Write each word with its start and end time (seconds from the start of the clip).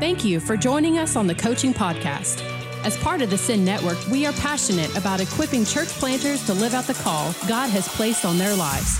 Thank 0.00 0.24
you 0.24 0.40
for 0.40 0.56
joining 0.56 0.98
us 0.98 1.14
on 1.14 1.28
the 1.28 1.34
Coaching 1.36 1.72
Podcast. 1.72 2.42
As 2.84 2.98
part 2.98 3.22
of 3.22 3.30
the 3.30 3.38
Send 3.38 3.64
Network, 3.64 3.96
we 4.08 4.26
are 4.26 4.32
passionate 4.32 4.94
about 4.96 5.20
equipping 5.20 5.64
church 5.64 5.88
planters 5.88 6.44
to 6.46 6.52
live 6.52 6.74
out 6.74 6.88
the 6.88 6.94
call 6.94 7.32
God 7.48 7.70
has 7.70 7.86
placed 7.86 8.24
on 8.24 8.36
their 8.36 8.56
lives. 8.56 8.98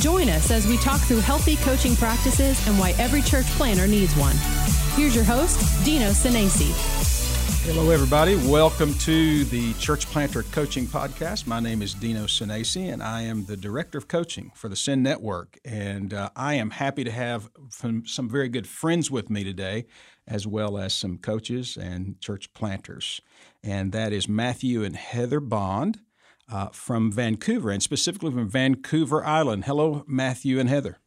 Join 0.00 0.28
us 0.28 0.52
as 0.52 0.68
we 0.68 0.76
talk 0.78 1.00
through 1.00 1.18
healthy 1.18 1.56
coaching 1.56 1.96
practices 1.96 2.64
and 2.68 2.78
why 2.78 2.94
every 2.98 3.22
church 3.22 3.46
planter 3.58 3.88
needs 3.88 4.14
one. 4.16 4.36
Here's 4.94 5.16
your 5.16 5.24
host, 5.24 5.84
Dino 5.84 6.10
Senesi. 6.10 7.01
Hello, 7.64 7.90
everybody. 7.90 8.34
Welcome 8.34 8.92
to 8.94 9.44
the 9.44 9.72
Church 9.74 10.06
Planter 10.06 10.42
Coaching 10.42 10.84
Podcast. 10.84 11.46
My 11.46 11.60
name 11.60 11.80
is 11.80 11.94
Dino 11.94 12.24
Senesi, 12.24 12.92
and 12.92 13.00
I 13.00 13.22
am 13.22 13.44
the 13.44 13.56
Director 13.56 13.96
of 13.98 14.08
Coaching 14.08 14.50
for 14.56 14.68
the 14.68 14.74
Send 14.74 15.04
Network. 15.04 15.60
And 15.64 16.12
uh, 16.12 16.30
I 16.34 16.54
am 16.54 16.70
happy 16.70 17.04
to 17.04 17.12
have 17.12 17.48
some 17.70 18.28
very 18.28 18.48
good 18.48 18.66
friends 18.66 19.12
with 19.12 19.30
me 19.30 19.44
today, 19.44 19.86
as 20.26 20.44
well 20.44 20.76
as 20.76 20.92
some 20.92 21.18
coaches 21.18 21.76
and 21.76 22.20
church 22.20 22.52
planters. 22.52 23.20
And 23.62 23.92
that 23.92 24.12
is 24.12 24.28
Matthew 24.28 24.82
and 24.82 24.96
Heather 24.96 25.38
Bond 25.38 26.00
uh, 26.50 26.70
from 26.72 27.12
Vancouver, 27.12 27.70
and 27.70 27.80
specifically 27.80 28.32
from 28.32 28.48
Vancouver 28.48 29.24
Island. 29.24 29.66
Hello, 29.66 30.02
Matthew 30.08 30.58
and 30.58 30.68
Heather. 30.68 30.98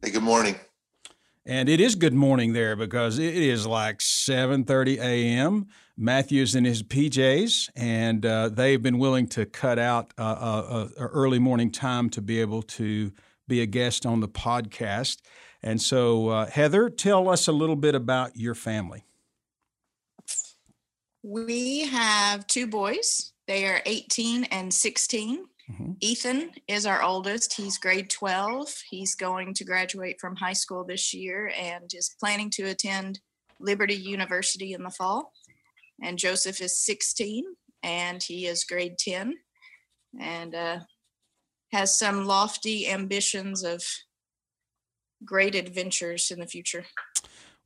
Hey, 0.00 0.10
good 0.10 0.22
morning. 0.22 0.56
And 1.46 1.68
it 1.68 1.78
is 1.78 1.94
good 1.94 2.14
morning 2.14 2.54
there 2.54 2.74
because 2.74 3.18
it 3.18 3.34
is 3.34 3.66
like 3.66 3.98
7:30 3.98 4.98
a.m. 4.98 5.66
Matthew's 5.96 6.54
in 6.54 6.64
his 6.64 6.82
PJs, 6.82 7.68
and 7.76 8.24
uh, 8.24 8.48
they've 8.48 8.82
been 8.82 8.98
willing 8.98 9.26
to 9.28 9.44
cut 9.44 9.78
out 9.78 10.14
uh, 10.18 10.22
uh, 10.22 10.88
a, 10.98 11.02
a, 11.02 11.06
early 11.06 11.38
morning 11.38 11.70
time 11.70 12.08
to 12.10 12.22
be 12.22 12.40
able 12.40 12.62
to 12.62 13.12
be 13.46 13.60
a 13.60 13.66
guest 13.66 14.06
on 14.06 14.20
the 14.20 14.28
podcast. 14.28 15.20
And 15.62 15.80
so, 15.80 16.28
uh, 16.28 16.46
Heather, 16.46 16.88
tell 16.88 17.28
us 17.28 17.46
a 17.46 17.52
little 17.52 17.76
bit 17.76 17.94
about 17.94 18.36
your 18.36 18.54
family. 18.54 19.04
We 21.22 21.86
have 21.86 22.46
two 22.46 22.66
boys. 22.66 23.32
They 23.46 23.66
are 23.66 23.82
18 23.84 24.44
and 24.44 24.72
16. 24.72 25.44
Mm-hmm. 25.70 25.92
Ethan 26.00 26.50
is 26.68 26.84
our 26.84 27.02
oldest. 27.02 27.54
He's 27.54 27.78
grade 27.78 28.10
12. 28.10 28.68
He's 28.90 29.14
going 29.14 29.54
to 29.54 29.64
graduate 29.64 30.20
from 30.20 30.36
high 30.36 30.52
school 30.52 30.84
this 30.84 31.14
year 31.14 31.52
and 31.58 31.90
is 31.94 32.14
planning 32.20 32.50
to 32.50 32.64
attend 32.64 33.20
Liberty 33.60 33.94
University 33.94 34.74
in 34.74 34.82
the 34.82 34.90
fall. 34.90 35.32
And 36.02 36.18
Joseph 36.18 36.60
is 36.60 36.78
16 36.78 37.44
and 37.82 38.22
he 38.22 38.46
is 38.46 38.64
grade 38.64 38.98
10 38.98 39.34
and 40.20 40.54
uh, 40.54 40.80
has 41.72 41.98
some 41.98 42.26
lofty 42.26 42.88
ambitions 42.88 43.62
of 43.62 43.82
great 45.24 45.54
adventures 45.54 46.30
in 46.30 46.40
the 46.40 46.46
future. 46.46 46.84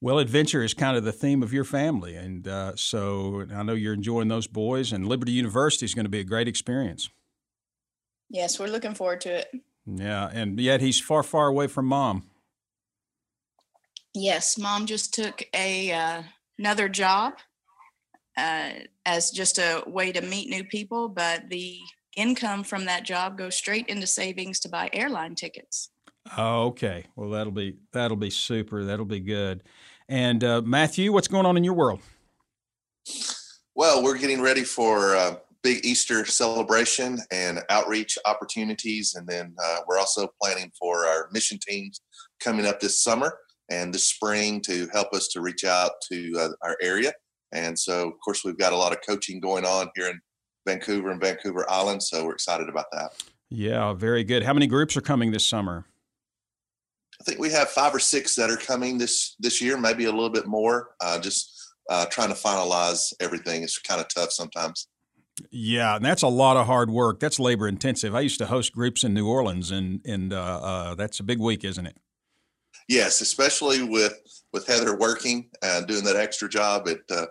Well, 0.01 0.21
adventure 0.21 0.63
is 0.63 0.75
kind 0.75 0.97
of 0.97 1.05
the 1.05 1.13
theme 1.13 1.43
of 1.43 1.53
your 1.53 1.65
family. 1.65 2.15
And 2.15 2.47
uh, 2.47 2.77
so 2.77 3.47
I 3.53 3.65
know 3.65 3.75
you're 3.75 3.95
enjoying 3.95 4.29
those 4.29 4.47
boys, 4.47 4.93
and 4.93 5.09
Liberty 5.09 5.33
University 5.33 5.85
is 5.85 5.95
going 5.95 6.05
to 6.05 6.11
be 6.11 6.21
a 6.21 6.25
great 6.25 6.47
experience. 6.47 7.09
Yes, 8.31 8.59
we're 8.59 8.67
looking 8.67 8.95
forward 8.95 9.21
to 9.23 9.39
it. 9.39 9.51
Yeah, 9.87 10.29
and 10.33 10.61
yet 10.61 10.81
he's 10.81 11.01
far, 11.01 11.23
far 11.23 11.49
away 11.49 11.67
from 11.67 11.87
mom. 11.87 12.25
Yes, 14.15 14.59
mom 14.59 14.87
just 14.87 15.15
took 15.15 15.43
a 15.55 15.93
uh, 15.93 16.23
another 16.59 16.89
job 16.89 17.35
uh, 18.37 18.71
as 19.07 19.31
just 19.31 19.59
a 19.59 19.83
way 19.87 20.13
to 20.13 20.21
meet 20.21 20.49
new 20.49 20.65
people, 20.65 21.09
but 21.09 21.49
the 21.49 21.79
income 22.17 22.65
from 22.65 22.85
that 22.85 23.05
job 23.05 23.39
goes 23.39 23.55
straight 23.55 23.87
into 23.89 24.07
savings 24.07 24.61
to 24.61 24.69
buy 24.69 24.91
airline 24.93 25.35
tickets. 25.35 25.91
Oh, 26.37 26.67
okay. 26.67 27.07
Well, 27.17 27.31
that'll 27.31 27.53
be 27.53 27.77
that'll 27.93 28.17
be 28.17 28.31
super. 28.31 28.85
That'll 28.85 29.07
be 29.07 29.21
good. 29.21 29.63
And 30.09 30.43
uh, 30.43 30.63
Matthew, 30.63 31.13
what's 31.13 31.29
going 31.29 31.47
on 31.47 31.57
in 31.57 31.65
your 31.65 31.75
world? 31.75 32.01
Well, 33.75 34.03
we're 34.03 34.19
getting 34.19 34.41
ready 34.41 34.65
for 34.65 35.15
uh, 35.17 35.37
big 35.63 35.85
Easter 35.85 36.25
celebration 36.25 37.19
and 37.31 37.61
outreach 37.69 38.17
opportunities. 38.25 39.15
And 39.15 39.27
then 39.27 39.55
uh, 39.63 39.79
we're 39.87 39.99
also 39.99 40.29
planning 40.41 40.71
for 40.79 41.07
our 41.07 41.29
mission 41.33 41.59
teams 41.61 42.01
coming 42.41 42.67
up 42.67 42.81
this 42.81 43.03
summer 43.03 43.39
and 43.71 43.93
this 43.93 44.05
spring 44.05 44.61
to 44.63 44.89
help 44.93 45.13
us 45.13 45.29
to 45.29 45.41
reach 45.41 45.65
out 45.65 45.93
to 46.11 46.33
uh, 46.39 46.49
our 46.63 46.77
area. 46.81 47.13
And 47.53 47.79
so, 47.79 48.09
of 48.09 48.15
course, 48.25 48.45
we've 48.45 48.59
got 48.59 48.73
a 48.73 48.77
lot 48.77 48.93
of 48.93 48.99
coaching 49.07 49.41
going 49.41 49.65
on 49.65 49.89
here 49.95 50.09
in 50.09 50.21
Vancouver 50.67 51.11
and 51.11 51.21
Vancouver 51.21 51.69
Island. 51.71 52.03
So 52.03 52.27
we're 52.27 52.35
excited 52.35 52.69
about 52.69 52.87
that. 52.93 53.11
Yeah, 53.51 53.95
very 53.95 54.25
good. 54.25 54.43
How 54.43 54.53
many 54.53 54.67
groups 54.67 54.97
are 54.97 55.01
coming 55.01 55.31
this 55.31 55.47
summer? 55.47 55.87
I 57.21 57.25
think 57.25 57.41
we 57.41 57.51
have 57.51 57.69
five 57.71 57.95
or 57.95 57.99
six 57.99 58.35
that 58.37 58.51
are 58.51 58.57
coming 58.57 58.99
this 58.99 59.35
this 59.41 59.61
year, 59.61 59.77
maybe 59.77 60.05
a 60.05 60.13
little 60.13 60.31
bit 60.31 60.47
more. 60.47 60.91
Uh, 61.01 61.19
just 61.19 61.53
uh, 61.91 62.07
trying 62.07 62.29
to 62.29 62.35
finalize 62.35 63.13
everything. 63.21 63.63
It's 63.63 63.79
kind 63.79 64.01
of 64.01 64.07
tough 64.15 64.31
sometimes. 64.31 64.89
Yeah, 65.51 65.97
and 65.97 66.05
that's 66.05 66.23
a 66.23 66.29
lot 66.29 66.57
of 66.57 66.67
hard 66.67 66.91
work. 66.91 67.21
That's 67.21 67.39
labor 67.39 67.69
intensive. 67.69 68.15
I 68.15 68.21
used 68.21 68.39
to 68.39 68.47
host 68.47 68.73
groups 68.73 69.05
in 69.05 69.15
New 69.15 69.29
Orleans, 69.29 69.71
and 69.71 70.01
and 70.05 70.33
uh, 70.33 70.61
uh, 70.63 70.95
that's 70.95 71.21
a 71.21 71.23
big 71.23 71.39
week, 71.39 71.65
isn't 71.65 71.87
it? 71.87 71.97
Yes, 72.89 73.21
especially 73.21 73.83
with 73.83 74.15
with 74.53 74.67
Heather 74.67 74.97
working 74.97 75.51
and 75.63 75.87
doing 75.87 76.05
that 76.05 76.17
extra 76.17 76.49
job, 76.49 76.89
it 76.89 77.01
uh, 77.11 77.27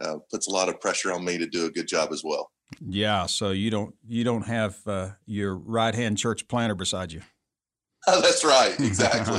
uh 0.00 0.16
puts 0.30 0.46
a 0.46 0.50
lot 0.50 0.68
of 0.68 0.80
pressure 0.80 1.12
on 1.12 1.24
me 1.24 1.38
to 1.38 1.46
do 1.46 1.66
a 1.66 1.70
good 1.70 1.88
job 1.88 2.10
as 2.12 2.22
well. 2.24 2.50
Yeah, 2.80 3.26
so 3.26 3.50
you 3.50 3.70
don't 3.70 3.94
you 4.08 4.24
don't 4.24 4.46
have 4.46 4.78
uh, 4.86 5.10
your 5.26 5.56
right 5.56 5.94
hand 5.94 6.18
church 6.18 6.48
planner 6.48 6.74
beside 6.74 7.12
you. 7.12 7.22
That's 8.22 8.44
right, 8.44 8.78
exactly. 8.80 9.38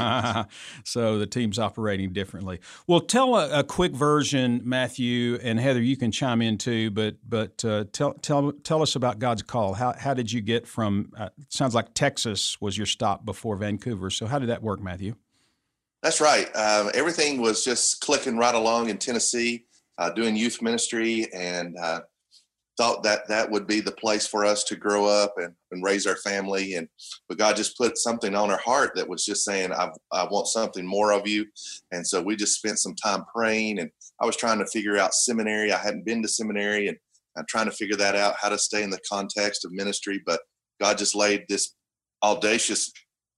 so 0.84 1.18
the 1.18 1.26
team's 1.26 1.60
operating 1.60 2.14
differently. 2.14 2.60
Well, 2.88 3.02
tell 3.02 3.36
a, 3.36 3.60
a, 3.60 3.64
quick 3.64 3.94
version, 3.94 4.62
Matthew 4.64 5.36
and 5.42 5.60
Heather. 5.60 5.82
You 5.82 5.98
can 5.98 6.12
chime 6.12 6.42
in 6.42 6.58
too, 6.58 6.92
but 6.92 7.18
but 7.28 7.64
uh, 7.66 7.86
tell 7.92 8.14
tell 8.14 8.52
tell 8.52 8.82
us 8.82 8.96
about 8.96 9.20
God's 9.20 9.42
call. 9.42 9.74
How 9.74 9.94
how 9.98 10.14
did 10.14 10.32
you 10.32 10.42
get 10.42 10.68
from? 10.68 11.12
Uh, 11.18 11.30
sounds 11.50 11.76
like 11.76 11.94
Texas 11.94 12.60
was 12.62 12.78
your 12.78 12.88
stop 12.88 13.26
before 13.26 13.56
Vancouver. 13.56 14.10
So 14.10 14.26
how 14.26 14.40
did 14.40 14.50
that 14.50 14.64
work, 14.64 14.82
Matthew? 14.82 15.16
That's 16.02 16.22
right. 16.22 16.48
Um, 16.56 16.90
everything 16.94 17.42
was 17.42 17.64
just 17.64 18.02
clicking 18.02 18.38
right 18.38 18.56
along 18.56 18.90
in 18.90 18.98
Tennessee, 18.98 19.66
uh, 19.98 20.10
doing 20.10 20.36
youth 20.36 20.62
ministry, 20.62 21.28
and 21.34 21.78
uh, 21.78 22.02
thought 22.78 23.04
that 23.04 23.28
that 23.28 23.50
would 23.52 23.68
be 23.68 23.82
the 23.82 23.92
place 23.92 24.26
for 24.26 24.46
us 24.46 24.64
to 24.64 24.76
grow 24.76 25.06
up 25.06 25.34
and, 25.38 25.54
and 25.72 25.84
raise 25.84 26.08
our 26.08 26.16
family. 26.18 26.76
And 26.76 26.88
but 27.28 27.38
God 27.38 27.56
just 27.56 27.78
put 27.78 27.98
something 27.98 28.36
on 28.36 28.50
our 28.50 28.60
heart 28.60 28.92
that 28.96 29.08
was 29.08 29.26
just 29.26 29.44
saying, 29.44 29.72
I, 29.72 29.90
I 30.12 30.26
want 30.26 30.48
something 30.48 30.86
more 30.86 31.12
of 31.12 31.28
you. 31.28 31.46
And 31.92 32.06
so 32.06 32.22
we 32.22 32.36
just 32.36 32.56
spent 32.56 32.80
some 32.80 32.96
time 32.96 33.24
praying. 33.34 33.80
And 33.80 33.92
I 34.22 34.26
was 34.26 34.38
trying 34.38 34.60
to 34.60 34.68
figure 34.68 34.98
out 34.98 35.14
seminary. 35.14 35.72
I 35.72 35.78
hadn't 35.78 36.06
been 36.06 36.22
to 36.22 36.28
seminary 36.28 36.88
and 36.88 36.98
I'm 37.38 37.46
trying 37.48 37.66
to 37.66 37.72
figure 37.72 37.98
that 37.98 38.16
out, 38.16 38.36
how 38.42 38.50
to 38.50 38.58
stay 38.58 38.84
in 38.84 38.90
the 38.90 39.00
context 39.10 39.66
of 39.66 39.72
ministry. 39.72 40.22
But 40.26 40.42
God 40.80 40.98
just 40.98 41.16
laid 41.16 41.46
this 41.48 41.76
audacious 42.24 42.92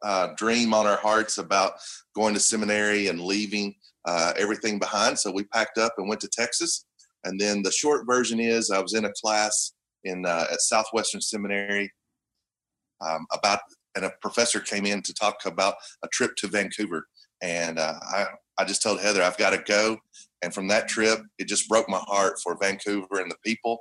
uh, 0.04 0.30
dream 0.36 0.74
on 0.74 0.86
our 0.86 0.98
hearts 0.98 1.38
about 1.38 1.74
going 2.16 2.34
to 2.34 2.40
seminary 2.40 3.08
and 3.08 3.22
leaving 3.22 3.76
uh, 4.06 4.34
everything 4.38 4.80
behind. 4.80 5.18
So 5.18 5.32
we 5.32 5.44
packed 5.46 5.78
up 5.78 5.94
and 5.98 6.10
went 6.10 6.22
to 6.22 6.28
Texas 6.28 6.86
and 7.23 7.39
then 7.39 7.63
the 7.63 7.72
short 7.72 8.06
version 8.06 8.39
is 8.39 8.69
I 8.69 8.79
was 8.79 8.94
in 8.94 9.06
a 9.06 9.13
class 9.22 9.73
in 10.03 10.25
uh, 10.25 10.45
at 10.51 10.61
Southwestern 10.61 11.22
Seminary 11.22 11.91
um, 13.01 13.25
about, 13.34 13.59
and 13.95 14.06
a 14.06 14.11
professor 14.22 14.59
came 14.59 14.85
in 14.85 15.01
to 15.01 15.13
talk 15.13 15.38
about 15.45 15.75
a 16.03 16.07
trip 16.09 16.35
to 16.38 16.47
Vancouver, 16.47 17.06
and 17.41 17.79
uh, 17.79 18.00
I 18.01 18.25
I 18.57 18.66
just 18.66 18.81
told 18.81 19.00
Heather 19.00 19.23
I've 19.23 19.38
got 19.38 19.51
to 19.51 19.63
go. 19.66 19.97
And 20.41 20.53
from 20.53 20.67
that 20.67 20.89
trip, 20.89 21.19
it 21.39 21.47
just 21.47 21.69
broke 21.69 21.88
my 21.88 22.01
heart 22.06 22.35
for 22.44 22.57
Vancouver 22.61 23.19
and 23.19 23.31
the 23.31 23.38
people. 23.45 23.79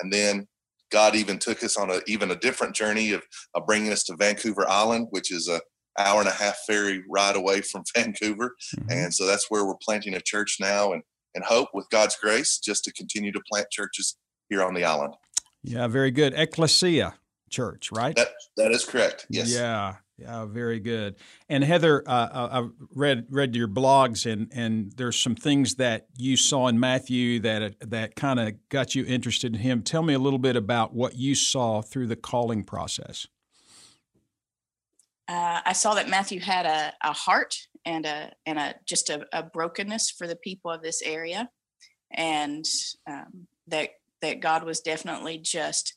And 0.00 0.10
then 0.12 0.46
God 0.90 1.14
even 1.14 1.38
took 1.38 1.62
us 1.62 1.76
on 1.76 1.90
a 1.90 2.00
even 2.06 2.30
a 2.30 2.36
different 2.36 2.74
journey 2.74 3.12
of, 3.12 3.22
of 3.54 3.66
bringing 3.66 3.92
us 3.92 4.04
to 4.04 4.16
Vancouver 4.16 4.68
Island, 4.68 5.08
which 5.10 5.30
is 5.30 5.48
a 5.48 5.60
hour 5.98 6.20
and 6.20 6.28
a 6.28 6.32
half 6.32 6.56
ferry 6.66 7.02
ride 7.10 7.36
away 7.36 7.60
from 7.60 7.82
Vancouver. 7.96 8.54
Mm-hmm. 8.76 8.90
And 8.90 9.14
so 9.14 9.26
that's 9.26 9.50
where 9.50 9.66
we're 9.66 9.74
planting 9.82 10.14
a 10.14 10.20
church 10.20 10.56
now. 10.60 10.92
And 10.92 11.02
and 11.34 11.44
hope 11.44 11.68
with 11.74 11.88
God's 11.90 12.16
grace 12.16 12.58
just 12.58 12.84
to 12.84 12.92
continue 12.92 13.32
to 13.32 13.40
plant 13.50 13.70
churches 13.70 14.16
here 14.48 14.62
on 14.62 14.74
the 14.74 14.84
island. 14.84 15.14
Yeah, 15.62 15.86
very 15.88 16.10
good. 16.10 16.34
Ecclesia 16.34 17.14
Church, 17.50 17.90
right? 17.92 18.14
That 18.14 18.28
that 18.56 18.72
is 18.72 18.84
correct. 18.84 19.26
Yes. 19.30 19.52
Yeah. 19.52 19.96
Yeah, 20.18 20.46
very 20.46 20.80
good. 20.80 21.14
And 21.48 21.62
Heather, 21.62 22.02
uh, 22.04 22.10
uh 22.10 22.62
I 22.62 22.68
read 22.92 23.26
read 23.30 23.54
your 23.54 23.68
blogs, 23.68 24.30
and 24.30 24.50
and 24.52 24.92
there's 24.96 25.16
some 25.16 25.36
things 25.36 25.76
that 25.76 26.06
you 26.16 26.36
saw 26.36 26.66
in 26.66 26.80
Matthew 26.80 27.38
that 27.40 27.76
that 27.88 28.16
kind 28.16 28.40
of 28.40 28.54
got 28.68 28.96
you 28.96 29.04
interested 29.04 29.54
in 29.54 29.60
him. 29.60 29.82
Tell 29.82 30.02
me 30.02 30.14
a 30.14 30.18
little 30.18 30.40
bit 30.40 30.56
about 30.56 30.92
what 30.92 31.16
you 31.16 31.36
saw 31.36 31.82
through 31.82 32.08
the 32.08 32.16
calling 32.16 32.64
process. 32.64 33.28
Uh, 35.28 35.60
I 35.64 35.72
saw 35.74 35.94
that 35.94 36.08
Matthew 36.08 36.40
had 36.40 36.64
a, 36.64 36.92
a 37.02 37.12
heart 37.12 37.54
and 37.84 38.06
a 38.06 38.32
and 38.46 38.58
a 38.58 38.74
just 38.86 39.10
a, 39.10 39.26
a 39.32 39.42
brokenness 39.42 40.10
for 40.10 40.26
the 40.26 40.36
people 40.36 40.70
of 40.70 40.82
this 40.82 41.02
area, 41.02 41.50
and 42.12 42.64
um, 43.08 43.46
that 43.66 43.90
that 44.22 44.40
God 44.40 44.64
was 44.64 44.80
definitely 44.80 45.38
just 45.38 45.94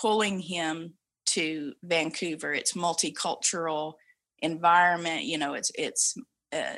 pulling 0.00 0.40
him 0.40 0.94
to 1.26 1.72
Vancouver. 1.82 2.52
It's 2.52 2.74
multicultural 2.74 3.94
environment. 4.40 5.24
You 5.24 5.38
know, 5.38 5.54
it's 5.54 5.72
it's 5.74 6.14
uh, 6.52 6.76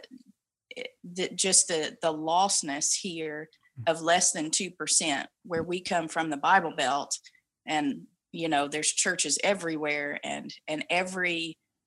the, 1.05 1.29
just 1.35 1.69
the 1.69 1.97
the 2.01 2.13
lostness 2.13 2.95
here 2.95 3.49
of 3.87 4.03
less 4.03 4.33
than 4.33 4.51
2% 4.51 5.25
where 5.45 5.63
we 5.63 5.81
come 5.81 6.07
from 6.07 6.29
the 6.29 6.37
bible 6.37 6.75
belt 6.77 7.19
and 7.67 8.03
you 8.31 8.49
know 8.49 8.69
there's 8.69 8.93
churches 8.93 9.39
everywhere 9.43 10.21
and 10.23 10.53
and 10.69 10.85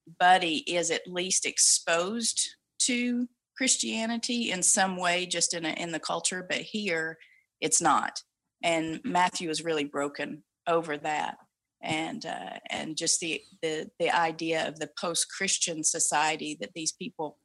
everybody 0.07 0.57
is 0.68 0.92
at 0.92 1.07
least 1.07 1.46
exposed 1.46 2.56
to 2.80 3.28
christianity 3.57 4.52
in 4.52 4.62
some 4.62 4.98
way 4.98 5.25
just 5.25 5.54
in 5.54 5.66
a, 5.66 5.69
in 5.69 5.92
the 5.92 6.00
culture 6.00 6.46
but 6.48 6.57
here 6.57 7.18
it's 7.62 7.81
not. 7.81 8.22
And 8.63 9.00
matthew 9.04 9.50
is 9.50 9.63
really 9.63 9.86
broken 9.86 10.44
over 10.68 10.98
that. 10.98 11.38
And 11.81 12.25
uh, 12.25 12.57
and 12.72 12.98
just 12.98 13.19
the 13.19 13.42
the 13.62 13.90
the 14.00 14.10
idea 14.10 14.68
of 14.68 14.80
the 14.80 14.90
post 15.00 15.28
christian 15.36 15.84
society 15.84 16.57
that 16.60 16.72
these 16.74 16.92
people 16.92 17.38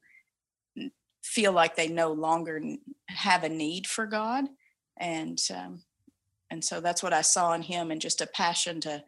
feel 1.23 1.53
like 1.53 1.77
they 1.77 1.89
no 1.89 2.13
longer 2.13 2.61
have 3.09 3.45
a 3.45 3.49
need 3.49 3.87
for 3.87 4.07
God, 4.07 4.47
and 4.99 5.39
um, 5.55 5.83
and 6.51 6.65
so 6.65 6.81
that's 6.81 7.03
what 7.03 7.13
I 7.13 7.21
saw 7.21 7.53
in 7.53 7.63
him, 7.63 7.91
and 7.91 8.01
just 8.01 8.23
a 8.23 8.27
passion 8.27 8.81
to 8.83 9.03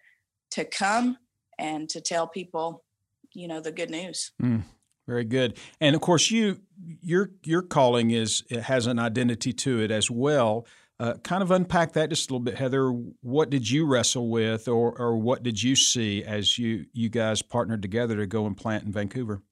to 0.50 0.64
come 0.66 1.16
and 1.58 1.88
to 1.88 2.00
tell 2.00 2.26
people, 2.26 2.84
you 3.34 3.48
know, 3.48 3.60
the 3.60 3.72
good 3.72 3.90
news. 3.90 4.32
Mm, 4.42 4.62
very 5.06 5.24
good, 5.24 5.58
and 5.80 5.94
of 5.94 6.00
course, 6.02 6.30
you 6.30 6.60
your 7.00 7.30
your 7.44 7.62
calling 7.62 8.10
is 8.10 8.42
it 8.50 8.62
has 8.62 8.86
an 8.86 8.98
identity 8.98 9.52
to 9.52 9.80
it 9.80 9.90
as 9.90 10.10
well. 10.10 10.66
Uh, 11.00 11.14
kind 11.24 11.42
of 11.42 11.50
unpack 11.50 11.94
that 11.94 12.10
just 12.10 12.30
a 12.30 12.32
little 12.32 12.44
bit, 12.44 12.56
Heather. 12.56 12.90
What 13.22 13.50
did 13.50 13.68
you 13.68 13.86
wrestle 13.86 14.28
with, 14.28 14.68
or 14.68 14.92
or 14.98 15.16
what 15.16 15.42
did 15.42 15.62
you 15.62 15.76
see 15.76 16.22
as 16.22 16.58
you 16.58 16.86
you 16.92 17.08
guys 17.08 17.42
partnered 17.42 17.82
together 17.82 18.16
to 18.16 18.26
go 18.26 18.46
and 18.46 18.56
plant 18.56 18.84
in 18.84 18.92
Vancouver? 18.92 19.42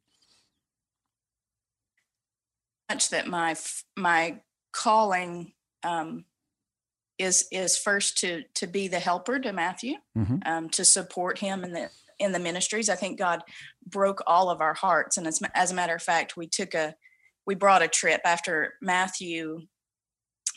much 2.91 3.11
that 3.11 3.27
my 3.27 3.55
my 3.97 4.41
calling 4.73 5.53
um, 5.83 6.25
is 7.21 7.47
is 7.53 7.77
first 7.77 8.19
to 8.19 8.43
to 8.55 8.67
be 8.67 8.89
the 8.89 8.99
helper 8.99 9.39
to 9.39 9.53
Matthew, 9.53 9.97
mm-hmm. 10.17 10.37
um, 10.47 10.69
to 10.71 10.85
support 10.85 11.39
him 11.39 11.65
in 11.65 11.73
the 11.73 11.91
in 12.19 12.33
the 12.33 12.39
ministries. 12.39 12.89
I 12.89 12.97
think 12.97 13.19
God 13.19 13.43
broke 13.87 14.23
all 14.27 14.51
of 14.51 14.61
our 14.61 14.75
hearts, 14.75 15.19
and 15.19 15.27
as 15.27 15.41
as 15.55 15.71
a 15.71 15.75
matter 15.75 15.95
of 15.95 16.03
fact, 16.03 16.37
we 16.37 16.47
took 16.47 16.75
a 16.75 16.95
we 17.47 17.55
brought 17.55 17.83
a 17.83 17.89
trip 17.89 18.21
after 18.25 18.75
Matthew 18.81 19.67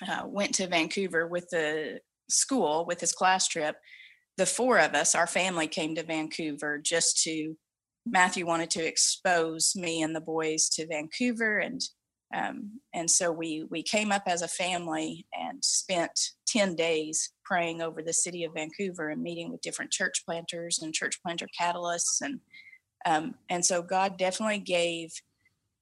uh, 0.07 0.23
went 0.25 0.55
to 0.55 0.67
Vancouver 0.67 1.27
with 1.27 1.49
the 1.49 1.99
school 2.29 2.85
with 2.85 3.01
his 3.01 3.11
class 3.11 3.47
trip. 3.47 3.75
The 4.37 4.45
four 4.45 4.79
of 4.79 4.95
us, 4.95 5.13
our 5.13 5.27
family, 5.27 5.67
came 5.67 5.95
to 5.95 6.03
Vancouver 6.03 6.79
just 6.79 7.21
to. 7.23 7.55
Matthew 8.05 8.45
wanted 8.45 8.69
to 8.71 8.85
expose 8.85 9.77
me 9.77 10.01
and 10.01 10.13
the 10.13 10.19
boys 10.19 10.67
to 10.71 10.85
Vancouver 10.85 11.59
and 11.59 11.81
um, 12.33 12.79
and 12.93 13.09
so 13.09 13.31
we 13.31 13.65
we 13.69 13.83
came 13.83 14.11
up 14.11 14.23
as 14.25 14.41
a 14.41 14.47
family 14.47 15.27
and 15.39 15.63
spent 15.63 16.31
10 16.47 16.75
days 16.75 17.31
praying 17.45 17.81
over 17.81 18.01
the 18.01 18.13
city 18.13 18.43
of 18.43 18.53
Vancouver 18.53 19.09
and 19.09 19.21
meeting 19.21 19.51
with 19.51 19.61
different 19.61 19.91
church 19.91 20.23
planters 20.25 20.79
and 20.81 20.93
church 20.93 21.21
planter 21.21 21.47
catalysts. 21.59 22.21
And 22.21 22.39
um, 23.05 23.35
and 23.49 23.63
so 23.63 23.81
God 23.83 24.17
definitely 24.17 24.59
gave 24.59 25.11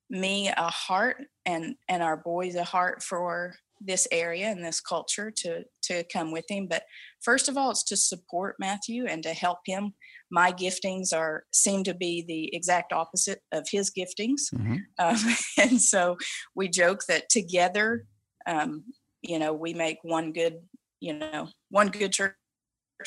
me 0.10 0.50
a 0.50 0.70
heart 0.70 1.18
and 1.46 1.76
and 1.88 2.04
our 2.04 2.18
boys 2.18 2.56
a 2.56 2.66
heart 2.66 3.02
for 3.02 3.56
this 3.80 4.08
area 4.12 4.48
and 4.48 4.64
this 4.64 4.82
culture 4.82 5.32
to 5.32 5.64
to 5.84 6.04
come 6.12 6.32
with 6.32 6.46
him. 6.50 6.68
But 6.68 6.84
first 7.22 7.48
of 7.48 7.58
all 7.58 7.72
it's 7.72 7.84
to 7.84 7.96
support 7.96 8.58
matthew 8.60 9.06
and 9.06 9.24
to 9.24 9.34
help 9.34 9.60
him 9.66 9.94
my 10.32 10.52
giftings 10.52 11.14
are 11.14 11.44
seem 11.54 11.84
to 11.84 11.94
be 11.94 12.24
the 12.28 12.56
exact 12.56 12.94
opposite 12.94 13.42
of 13.52 13.68
his 13.70 13.92
giftings 13.92 14.52
mm-hmm. 14.54 14.78
um, 15.00 15.36
and 15.70 15.82
so 15.82 16.18
we 16.56 16.68
joke 16.68 17.02
that 17.08 17.30
together 17.30 18.06
um, 18.48 18.84
you 19.22 19.38
know 19.38 19.54
we 19.54 19.74
make 19.74 19.98
one 20.04 20.32
good 20.32 20.56
you 21.00 21.14
know 21.14 21.50
one 21.70 21.88
good 21.90 22.12
church 22.12 22.36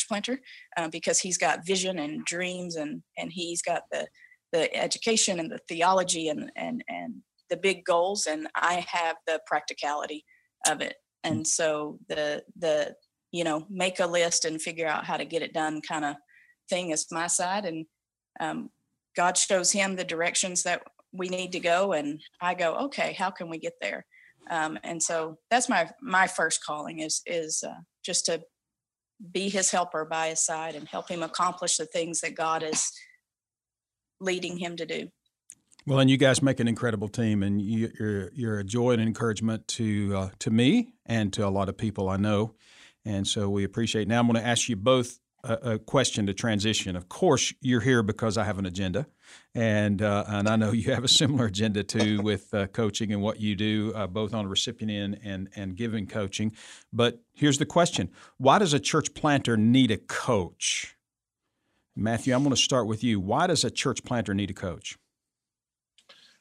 planter 0.09 0.41
uh, 0.77 0.89
because 0.89 1.21
he's 1.21 1.39
got 1.39 1.67
vision 1.67 1.99
and 1.99 2.25
dreams 2.25 2.77
and 2.77 3.03
and 3.17 3.33
he's 3.33 3.63
got 3.63 3.83
the 3.91 4.07
the 4.53 4.75
education 4.77 5.41
and 5.41 5.51
the 5.51 5.61
theology 5.69 6.29
and 6.29 6.51
and 6.57 6.85
and 6.89 7.15
the 7.51 7.57
big 7.57 7.85
goals 7.85 8.27
and 8.27 8.49
i 8.55 8.85
have 8.89 9.17
the 9.27 9.41
practicality 9.47 10.25
of 10.69 10.81
it 10.81 10.95
mm. 11.25 11.31
and 11.31 11.47
so 11.47 11.99
the 12.09 12.43
the 12.57 12.95
you 13.33 13.45
know 13.45 13.67
make 13.69 14.01
a 14.01 14.07
list 14.07 14.45
and 14.45 14.63
figure 14.63 14.87
out 14.87 15.05
how 15.05 15.17
to 15.17 15.25
get 15.25 15.43
it 15.43 15.53
done 15.53 15.81
kind 15.81 16.05
of 16.05 16.17
thing 16.69 16.91
is 16.91 17.07
my 17.11 17.27
side 17.27 17.65
and 17.65 17.87
um, 18.41 18.71
god 19.17 19.37
shows 19.37 19.73
him 19.73 19.97
the 19.97 20.05
directions 20.05 20.63
that 20.63 20.83
we 21.13 21.29
need 21.29 21.53
to 21.53 21.61
go 21.61 21.93
and 21.93 22.21
i 22.41 22.55
go 22.55 22.75
okay 22.75 23.13
how 23.13 23.31
can 23.31 23.49
we 23.49 23.59
get 23.59 23.75
there 23.81 24.05
um, 24.51 24.79
and 24.85 25.03
so 25.03 25.39
that's 25.51 25.69
my 25.69 25.89
my 26.03 26.27
first 26.27 26.65
calling 26.65 27.01
is 27.01 27.23
is 27.27 27.63
uh, 27.67 27.81
just 28.05 28.27
to 28.27 28.43
be 29.33 29.49
his 29.49 29.71
helper 29.71 30.05
by 30.05 30.29
his 30.29 30.45
side 30.45 30.75
and 30.75 30.89
help 30.89 31.09
him 31.09 31.23
accomplish 31.23 31.77
the 31.77 31.87
things 31.87 32.21
that 32.21 32.35
god 32.35 32.63
is 32.63 32.91
leading 34.21 34.59
him 34.59 34.77
to 34.77 34.87
do 34.87 35.09
well, 35.87 35.99
and 35.99 36.09
you 36.09 36.17
guys 36.17 36.43
make 36.43 36.61
an 36.61 36.69
incredible 36.69 37.09
team, 37.09 37.43
and 37.43 37.61
you, 37.61 37.91
are 38.01 38.33
you're 38.35 38.59
a 38.59 38.65
joy 38.65 38.93
and 38.93 39.03
encouragement 39.03 39.69
to 39.69 40.17
uh, 40.17 40.31
to 40.39 40.51
me 40.51 40.95
and 41.05 41.31
to 41.35 41.47
a 41.47 41.51
lot 41.51 41.69
of 41.69 41.77
people 41.77 42.09
I 42.09 42.17
know, 42.17 42.55
and 43.05 43.27
so 43.27 43.51
we 43.51 43.65
appreciate. 43.65 44.09
Now 44.09 44.21
I'm 44.21 44.27
going 44.27 44.43
to 44.43 44.47
ask 44.47 44.69
you 44.69 44.77
both 44.77 45.19
a, 45.45 45.73
a, 45.73 45.79
question 45.79 46.27
to 46.27 46.35
transition. 46.35 46.97
Of 46.97 47.09
course, 47.09 47.53
you're 47.61 47.81
here 47.81 48.03
because 48.03 48.39
I 48.39 48.45
have 48.45 48.59
an 48.59 48.67
agenda, 48.67 49.07
and 49.55 50.01
uh, 50.01 50.25
and 50.27 50.49
I 50.49 50.57
know 50.57 50.73
you 50.73 50.93
have 50.93 51.05
a 51.05 51.09
similar 51.09 51.47
agenda 51.47 51.85
too 51.85 52.21
with 52.23 52.53
uh, 52.55 52.67
coaching 52.69 53.13
and 53.13 53.23
what 53.23 53.41
you 53.41 53.55
do, 53.55 53.93
uh, 53.95 54.07
both 54.07 54.35
on 54.35 54.47
recipient 54.47 54.91
end 54.91 55.21
and 55.23 55.49
and 55.55 55.77
giving 55.77 56.07
coaching. 56.07 56.53
But 56.93 57.21
here's 57.35 57.59
the 57.59 57.67
question: 57.67 58.11
Why 58.39 58.59
does 58.59 58.73
a 58.73 58.81
church 58.81 59.15
planter 59.15 59.57
need 59.57 59.91
a 59.91 59.99
coach? 59.99 60.97
Matthew, 61.97 62.35
I'm 62.35 62.43
going 62.43 62.55
to 62.55 62.61
start 62.61 62.87
with 62.87 63.05
you. 63.05 63.21
Why 63.21 63.47
does 63.47 63.65
a 63.65 63.71
church 63.71 64.03
planter 64.03 64.35
need 64.35 64.51
a 64.51 64.55
coach? 64.55 64.99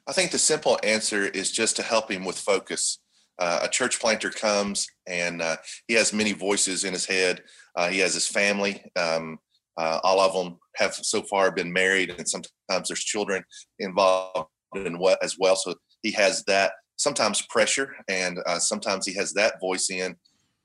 I 0.07 0.13
think 0.13 0.31
the 0.31 0.39
simple 0.39 0.79
answer 0.83 1.25
is 1.25 1.51
just 1.51 1.75
to 1.75 1.83
help 1.83 2.09
him 2.09 2.25
with 2.25 2.38
focus. 2.38 3.00
Uh, 3.39 3.59
a 3.63 3.68
church 3.68 4.00
planter 4.00 4.30
comes 4.30 4.88
and 5.07 5.41
uh, 5.41 5.57
he 5.88 5.95
has 5.95 6.13
many 6.13 6.33
voices 6.33 6.83
in 6.83 6.94
his 6.94 7.06
head. 7.06 7.41
Uh, 7.75 7.89
he 7.89 8.00
has 8.00 8.13
his 8.13 8.27
family. 8.27 8.83
Um, 8.95 9.39
uh, 9.77 10.00
all 10.03 10.19
of 10.19 10.33
them 10.33 10.59
have 10.75 10.94
so 10.94 11.21
far 11.24 11.51
been 11.51 11.74
married, 11.74 12.12
and 12.12 12.27
sometimes 12.27 12.88
there's 12.88 13.03
children 13.03 13.44
involved 13.80 14.50
in 14.75 15.00
what 15.00 15.24
as 15.24 15.35
well. 15.39 15.56
So 15.56 15.74
he 16.03 16.12
has 16.12 16.44
that 16.45 16.74
sometimes 16.97 17.41
pressure, 17.50 17.96
and 18.07 18.39
uh, 18.46 18.60
sometimes 18.60 19.05
he 19.05 19.13
has 19.15 19.34
that 19.34 19.60
voice 19.60 19.89
in. 19.89 20.15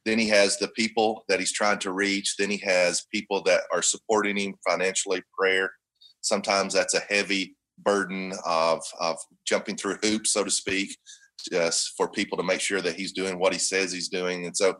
Then 0.04 0.19
he 0.19 0.28
has 0.28 0.59
the 0.59 0.69
people 0.69 1.25
that 1.28 1.40
he's 1.40 1.52
trying 1.52 1.78
to 1.81 1.92
reach. 1.92 2.37
Then 2.38 2.50
he 2.50 2.59
has 2.59 3.07
people 3.12 3.42
that 3.45 3.62
are 3.73 3.83
supporting 3.83 4.37
him 4.37 4.54
financially, 4.69 5.23
prayer. 5.38 5.71
Sometimes 6.21 6.75
that's 6.75 6.95
a 6.95 7.00
heavy 7.00 7.57
burden 7.78 8.33
of 8.45 8.83
of 9.00 9.16
jumping 9.47 9.76
through 9.76 9.99
hoops, 10.02 10.33
so 10.33 10.45
to 10.45 10.50
speak, 10.50 10.97
just 11.50 11.95
for 11.97 12.09
people 12.09 12.37
to 12.38 12.45
make 12.45 12.61
sure 12.61 12.80
that 12.80 12.97
he's 12.97 13.12
doing 13.12 13.38
what 13.38 13.52
he 13.52 13.59
says 13.59 13.92
he's 13.92 14.09
doing. 14.09 14.47
And 14.47 14.57
so 14.57 14.76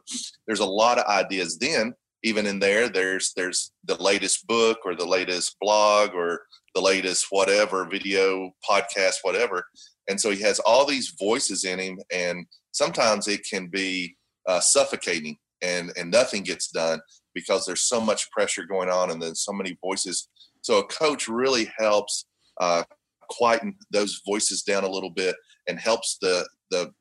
there's 0.47 0.61
a 0.61 0.67
lot 0.67 0.99
of 0.99 1.07
ideas. 1.07 1.59
Then 1.59 1.95
even 2.23 2.47
in 2.47 2.59
there, 2.59 2.88
there's 2.88 3.33
there's 3.37 3.73
the 3.85 4.00
latest 4.03 4.47
book 4.47 4.79
or 4.85 4.95
the 4.95 5.07
latest 5.07 5.57
blog 5.61 6.15
or 6.15 6.43
the 6.75 6.81
latest 6.81 7.27
whatever 7.31 7.85
video 7.85 8.50
podcast, 8.69 9.17
whatever. 9.23 9.67
And 10.09 10.21
so 10.21 10.31
he 10.31 10.43
has 10.43 10.59
all 10.61 10.87
these 10.87 11.15
voices 11.19 11.65
in 11.65 11.79
him, 11.79 11.99
and 12.12 12.47
sometimes 12.73 13.29
it 13.29 13.47
can 13.49 13.67
be 13.67 14.17
uh, 14.47 14.61
suffocating, 14.61 15.37
and 15.62 15.93
and 15.97 16.11
nothing 16.11 16.43
gets 16.43 16.69
done 16.71 17.00
because 17.35 17.65
there's 17.67 17.83
so 17.83 18.00
much 18.00 18.31
pressure 18.31 18.65
going 18.65 18.88
on, 18.88 19.11
and 19.11 19.23
then 19.23 19.35
so 19.35 19.53
many 19.53 19.79
voices. 19.81 20.29
So 20.62 20.79
a 20.79 20.87
coach 20.87 21.29
really 21.29 21.71
helps 21.79 22.27
uh, 22.61 22.83
quieten 23.31 23.75
those 23.93 24.21
voices 24.27 24.62
down 24.62 24.85
a 24.85 24.91
little 24.91 25.11
bit 25.11 25.37
and 25.69 25.79
helps 25.79 26.19
the 26.21 26.49
the 26.71 26.93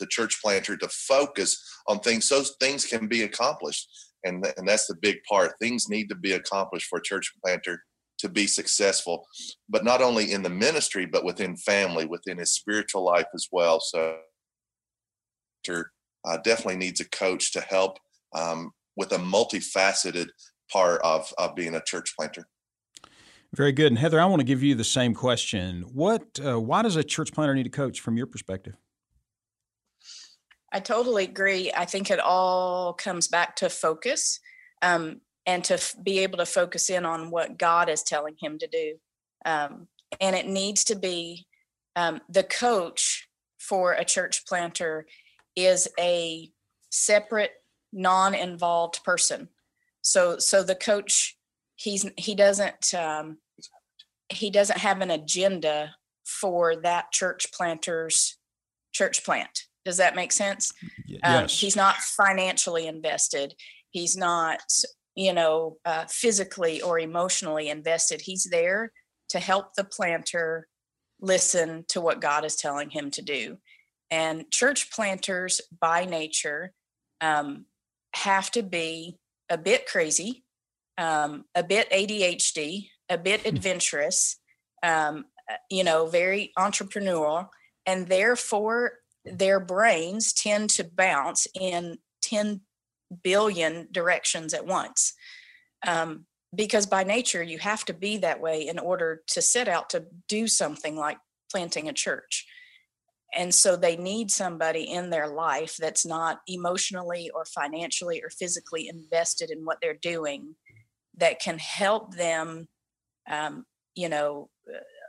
the 0.00 0.06
church 0.06 0.40
planter 0.42 0.76
to 0.76 0.88
focus 0.88 1.62
on 1.88 2.00
things. 2.00 2.26
So 2.26 2.42
things 2.60 2.84
can 2.84 3.06
be 3.06 3.22
accomplished. 3.22 3.88
And 4.24 4.44
and 4.56 4.66
that's 4.66 4.86
the 4.86 4.96
big 5.00 5.18
part. 5.28 5.52
Things 5.60 5.88
need 5.88 6.08
to 6.08 6.16
be 6.16 6.32
accomplished 6.32 6.86
for 6.88 6.98
a 6.98 7.02
church 7.02 7.32
planter 7.44 7.82
to 8.16 8.28
be 8.28 8.46
successful 8.46 9.26
but 9.68 9.84
not 9.84 10.00
only 10.00 10.32
in 10.32 10.42
the 10.42 10.48
ministry 10.48 11.04
but 11.04 11.24
within 11.24 11.56
family 11.56 12.06
within 12.06 12.38
his 12.38 12.54
spiritual 12.54 13.04
life 13.04 13.26
as 13.34 13.48
well. 13.50 13.80
So 13.80 14.16
uh, 16.24 16.38
definitely 16.38 16.76
needs 16.76 17.00
a 17.00 17.08
coach 17.08 17.52
to 17.52 17.60
help 17.60 17.98
um, 18.34 18.70
with 18.96 19.12
a 19.12 19.18
multifaceted 19.18 20.28
part 20.70 21.00
of, 21.02 21.32
of 21.38 21.54
being 21.54 21.74
a 21.74 21.82
church 21.82 22.14
planter 22.18 22.46
very 23.54 23.72
good. 23.72 23.86
And 23.86 23.98
Heather, 23.98 24.20
I 24.20 24.26
want 24.26 24.40
to 24.40 24.44
give 24.44 24.62
you 24.62 24.74
the 24.74 24.84
same 24.84 25.14
question. 25.14 25.82
What, 25.92 26.38
uh, 26.44 26.60
why 26.60 26.82
does 26.82 26.96
a 26.96 27.04
church 27.04 27.32
planter 27.32 27.54
need 27.54 27.66
a 27.66 27.70
coach 27.70 28.00
from 28.00 28.16
your 28.16 28.26
perspective? 28.26 28.76
I 30.72 30.80
totally 30.80 31.24
agree. 31.24 31.70
I 31.74 31.84
think 31.84 32.10
it 32.10 32.18
all 32.18 32.94
comes 32.94 33.28
back 33.28 33.56
to 33.56 33.68
focus 33.68 34.40
um, 34.82 35.20
and 35.46 35.62
to 35.64 35.74
f- 35.74 35.94
be 36.02 36.18
able 36.20 36.38
to 36.38 36.46
focus 36.46 36.90
in 36.90 37.04
on 37.04 37.30
what 37.30 37.56
God 37.56 37.88
is 37.88 38.02
telling 38.02 38.34
him 38.40 38.58
to 38.58 38.66
do. 38.66 38.94
Um, 39.44 39.86
and 40.20 40.34
it 40.34 40.46
needs 40.46 40.84
to 40.84 40.96
be 40.96 41.46
um, 41.96 42.20
the 42.28 42.42
coach 42.42 43.28
for 43.58 43.92
a 43.92 44.04
church 44.04 44.44
planter 44.46 45.06
is 45.54 45.88
a 45.98 46.50
separate 46.90 47.52
non-involved 47.92 49.02
person 49.04 49.48
so 50.02 50.38
so 50.38 50.62
the 50.62 50.74
coach 50.74 51.36
he's 51.76 52.08
he 52.16 52.34
doesn't 52.34 52.92
um, 52.94 53.38
he 54.28 54.50
doesn't 54.50 54.78
have 54.78 55.00
an 55.00 55.10
agenda 55.10 55.94
for 56.24 56.76
that 56.76 57.12
church 57.12 57.52
planter's 57.52 58.38
church 58.92 59.24
plant. 59.24 59.64
Does 59.84 59.98
that 59.98 60.16
make 60.16 60.32
sense? 60.32 60.72
Um, 61.22 61.42
yes. 61.42 61.60
he's 61.60 61.76
not 61.76 61.96
financially 61.96 62.86
invested. 62.86 63.54
He's 63.90 64.16
not 64.16 64.62
you 65.14 65.32
know 65.32 65.76
uh, 65.84 66.06
physically 66.08 66.80
or 66.82 66.98
emotionally 66.98 67.68
invested. 67.68 68.22
He's 68.22 68.44
there 68.44 68.92
to 69.30 69.38
help 69.38 69.74
the 69.74 69.84
planter 69.84 70.68
listen 71.20 71.84
to 71.88 72.00
what 72.00 72.20
god 72.20 72.44
is 72.44 72.56
telling 72.56 72.90
him 72.90 73.10
to 73.12 73.22
do. 73.22 73.58
And 74.10 74.50
church 74.50 74.90
planters 74.90 75.60
by 75.80 76.04
nature 76.04 76.72
um, 77.20 77.66
have 78.14 78.50
to 78.52 78.62
be 78.62 79.18
a 79.48 79.58
bit 79.58 79.86
crazy, 79.86 80.44
um, 80.98 81.44
a 81.54 81.62
bit 81.62 81.90
ADHD, 81.90 82.88
a 83.08 83.18
bit 83.18 83.42
hmm. 83.42 83.48
adventurous, 83.48 84.36
um, 84.82 85.24
uh, 85.50 85.56
you 85.70 85.84
know, 85.84 86.06
very 86.06 86.52
entrepreneurial, 86.58 87.48
and 87.86 88.08
therefore 88.08 88.92
their 89.24 89.60
brains 89.60 90.32
tend 90.32 90.70
to 90.70 90.84
bounce 90.84 91.46
in 91.58 91.98
10 92.22 92.60
billion 93.22 93.88
directions 93.90 94.52
at 94.54 94.66
once. 94.66 95.14
Um, 95.86 96.26
because 96.54 96.86
by 96.86 97.02
nature, 97.02 97.42
you 97.42 97.58
have 97.58 97.84
to 97.86 97.94
be 97.94 98.18
that 98.18 98.40
way 98.40 98.66
in 98.66 98.78
order 98.78 99.22
to 99.28 99.42
set 99.42 99.66
out 99.66 99.90
to 99.90 100.06
do 100.28 100.46
something 100.46 100.96
like 100.96 101.18
planting 101.50 101.88
a 101.88 101.92
church 101.92 102.46
and 103.34 103.54
so 103.54 103.76
they 103.76 103.96
need 103.96 104.30
somebody 104.30 104.84
in 104.84 105.10
their 105.10 105.26
life 105.26 105.76
that's 105.76 106.06
not 106.06 106.40
emotionally 106.46 107.30
or 107.34 107.44
financially 107.44 108.22
or 108.22 108.30
physically 108.30 108.88
invested 108.88 109.50
in 109.50 109.64
what 109.64 109.78
they're 109.82 109.94
doing 109.94 110.54
that 111.16 111.40
can 111.40 111.58
help 111.58 112.14
them 112.14 112.68
um, 113.30 113.64
you 113.94 114.08
know 114.08 114.48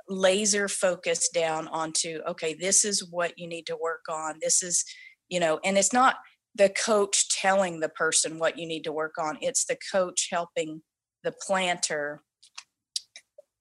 laser 0.07 0.67
focus 0.67 1.29
down 1.33 1.67
onto 1.69 2.19
okay 2.27 2.53
this 2.53 2.85
is 2.85 3.07
what 3.09 3.33
you 3.37 3.47
need 3.47 3.65
to 3.65 3.77
work 3.81 4.03
on 4.09 4.35
this 4.41 4.61
is 4.61 4.85
you 5.29 5.39
know 5.39 5.59
and 5.63 5.77
it's 5.77 5.93
not 5.93 6.17
the 6.53 6.69
coach 6.69 7.27
telling 7.29 7.79
the 7.79 7.89
person 7.89 8.37
what 8.37 8.57
you 8.57 8.67
need 8.67 8.83
to 8.83 8.91
work 8.91 9.15
on 9.19 9.37
it's 9.41 9.65
the 9.65 9.77
coach 9.91 10.27
helping 10.31 10.81
the 11.23 11.33
planter 11.41 12.21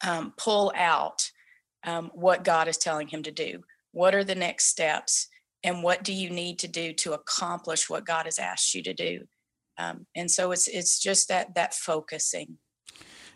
um, 0.06 0.34
pull 0.36 0.70
out 0.76 1.30
um, 1.86 2.10
what 2.12 2.44
god 2.44 2.68
is 2.68 2.76
telling 2.76 3.08
him 3.08 3.22
to 3.22 3.30
do 3.30 3.62
what 3.94 4.14
are 4.14 4.24
the 4.24 4.34
next 4.34 4.66
steps? 4.66 5.28
And 5.62 5.82
what 5.82 6.02
do 6.02 6.12
you 6.12 6.28
need 6.28 6.58
to 6.58 6.68
do 6.68 6.92
to 6.94 7.14
accomplish 7.14 7.88
what 7.88 8.04
God 8.04 8.26
has 8.26 8.38
asked 8.38 8.74
you 8.74 8.82
to 8.82 8.92
do? 8.92 9.20
Um, 9.78 10.06
and 10.14 10.30
so 10.30 10.52
it's 10.52 10.68
it's 10.68 11.00
just 11.00 11.28
that 11.28 11.54
that 11.54 11.74
focusing. 11.74 12.58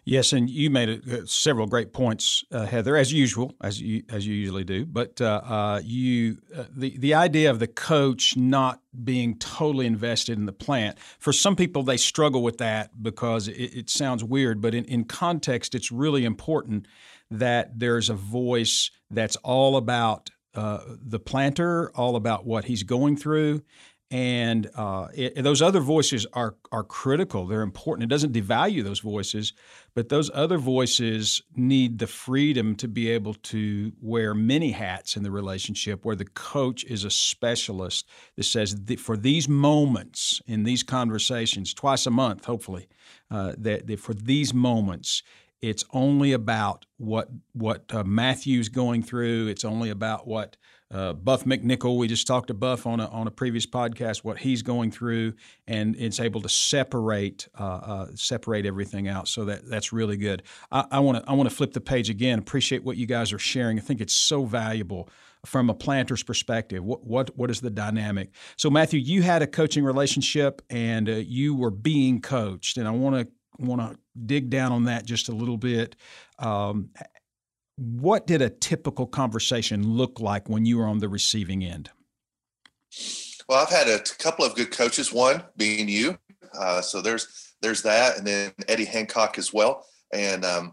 Yes, 0.08 0.32
and 0.32 0.48
you 0.48 0.70
made 0.70 0.88
a, 0.88 1.18
uh, 1.18 1.26
several 1.26 1.66
great 1.66 1.92
points, 1.92 2.42
uh, 2.50 2.64
Heather, 2.64 2.96
as 2.96 3.12
usual, 3.12 3.54
as 3.60 3.78
you 3.78 4.04
as 4.08 4.26
you 4.26 4.34
usually 4.34 4.64
do. 4.64 4.86
But 4.86 5.20
uh, 5.20 5.42
uh, 5.44 5.80
you, 5.84 6.38
uh, 6.56 6.64
the 6.74 6.96
the 6.96 7.12
idea 7.12 7.50
of 7.50 7.58
the 7.58 7.66
coach 7.66 8.34
not 8.34 8.80
being 9.04 9.36
totally 9.38 9.84
invested 9.84 10.38
in 10.38 10.46
the 10.46 10.52
plant 10.52 10.98
for 11.18 11.30
some 11.30 11.54
people 11.54 11.82
they 11.82 11.98
struggle 11.98 12.42
with 12.42 12.56
that 12.56 13.02
because 13.02 13.48
it, 13.48 13.52
it 13.52 13.90
sounds 13.90 14.24
weird, 14.24 14.62
but 14.62 14.74
in, 14.74 14.86
in 14.86 15.04
context, 15.04 15.74
it's 15.74 15.92
really 15.92 16.24
important 16.24 16.88
that 17.30 17.78
there's 17.78 18.08
a 18.08 18.14
voice 18.14 18.90
that's 19.10 19.36
all 19.36 19.76
about 19.76 20.30
uh, 20.54 20.78
the 20.88 21.20
planter, 21.20 21.92
all 21.94 22.16
about 22.16 22.46
what 22.46 22.64
he's 22.64 22.82
going 22.82 23.18
through. 23.18 23.62
And 24.10 24.70
uh, 24.74 25.08
it, 25.12 25.42
those 25.42 25.60
other 25.60 25.80
voices 25.80 26.26
are 26.32 26.56
are 26.72 26.82
critical. 26.82 27.46
They're 27.46 27.60
important. 27.60 28.04
It 28.04 28.14
doesn't 28.14 28.32
devalue 28.32 28.82
those 28.82 29.00
voices, 29.00 29.52
but 29.98 30.10
those 30.10 30.30
other 30.32 30.58
voices 30.58 31.42
need 31.56 31.98
the 31.98 32.06
freedom 32.06 32.76
to 32.76 32.86
be 32.86 33.10
able 33.10 33.34
to 33.34 33.90
wear 34.00 34.32
many 34.32 34.70
hats 34.70 35.16
in 35.16 35.24
the 35.24 35.30
relationship. 35.32 36.04
Where 36.04 36.14
the 36.14 36.24
coach 36.24 36.84
is 36.84 37.02
a 37.02 37.10
specialist 37.10 38.06
that 38.36 38.44
says 38.44 38.80
for 38.96 39.16
these 39.16 39.48
moments 39.48 40.40
in 40.46 40.62
these 40.62 40.84
conversations, 40.84 41.74
twice 41.74 42.06
a 42.06 42.12
month, 42.12 42.44
hopefully, 42.44 42.86
uh, 43.28 43.54
that, 43.58 43.88
that 43.88 43.98
for 43.98 44.14
these 44.14 44.54
moments, 44.54 45.24
it's 45.62 45.84
only 45.92 46.30
about 46.30 46.86
what 46.98 47.30
what 47.52 47.92
uh, 47.92 48.04
Matthew's 48.04 48.68
going 48.68 49.02
through. 49.02 49.48
It's 49.48 49.64
only 49.64 49.90
about 49.90 50.28
what 50.28 50.56
uh, 50.90 51.12
Buff 51.12 51.44
McNichol. 51.44 51.98
We 51.98 52.08
just 52.08 52.26
talked 52.26 52.48
to 52.48 52.54
Buff 52.54 52.86
on 52.86 53.00
a 53.00 53.06
on 53.08 53.26
a 53.26 53.30
previous 53.30 53.66
podcast. 53.66 54.24
What 54.24 54.38
he's 54.38 54.62
going 54.62 54.90
through, 54.90 55.34
and 55.66 55.94
it's 55.96 56.20
able 56.20 56.40
to 56.42 56.48
separate 56.48 57.48
uh, 57.58 57.62
uh 57.62 58.06
separate 58.14 58.64
everything 58.66 59.08
out. 59.08 59.28
So 59.28 59.44
that 59.46 59.68
that's 59.68 59.92
really 59.92 60.16
good. 60.16 60.42
I 60.70 61.00
want 61.00 61.22
to 61.22 61.30
I 61.30 61.34
want 61.34 61.48
to 61.48 61.54
flip 61.54 61.72
the 61.72 61.80
page 61.80 62.08
again. 62.08 62.38
Appreciate 62.38 62.84
what 62.84 62.96
you 62.96 63.06
guys 63.06 63.32
are 63.32 63.38
sharing. 63.38 63.78
I 63.78 63.82
think 63.82 64.00
it's 64.00 64.14
so 64.14 64.44
valuable 64.44 65.08
from 65.44 65.70
a 65.70 65.74
planter's 65.74 66.22
perspective. 66.22 66.82
What 66.82 67.04
what 67.04 67.36
what 67.36 67.50
is 67.50 67.60
the 67.60 67.70
dynamic? 67.70 68.30
So 68.56 68.70
Matthew, 68.70 69.00
you 69.00 69.22
had 69.22 69.42
a 69.42 69.46
coaching 69.46 69.84
relationship, 69.84 70.62
and 70.70 71.08
uh, 71.08 71.12
you 71.12 71.54
were 71.54 71.70
being 71.70 72.20
coached, 72.20 72.78
and 72.78 72.88
I 72.88 72.92
want 72.92 73.16
to 73.16 73.64
want 73.64 73.80
to 73.80 73.98
dig 74.24 74.50
down 74.50 74.72
on 74.72 74.84
that 74.84 75.04
just 75.04 75.28
a 75.28 75.32
little 75.32 75.56
bit. 75.56 75.96
Um, 76.38 76.90
what 77.78 78.26
did 78.26 78.42
a 78.42 78.50
typical 78.50 79.06
conversation 79.06 79.88
look 79.96 80.18
like 80.20 80.48
when 80.48 80.66
you 80.66 80.78
were 80.78 80.86
on 80.86 80.98
the 80.98 81.08
receiving 81.08 81.64
end? 81.64 81.90
Well, 83.48 83.62
I've 83.62 83.70
had 83.70 83.88
a 83.88 84.00
couple 84.18 84.44
of 84.44 84.56
good 84.56 84.72
coaches. 84.72 85.12
One 85.12 85.44
being 85.56 85.88
you, 85.88 86.18
uh, 86.58 86.80
so 86.80 87.00
there's 87.00 87.54
there's 87.62 87.82
that, 87.82 88.18
and 88.18 88.26
then 88.26 88.52
Eddie 88.66 88.84
Hancock 88.84 89.38
as 89.38 89.52
well. 89.52 89.86
And 90.12 90.44
um, 90.44 90.72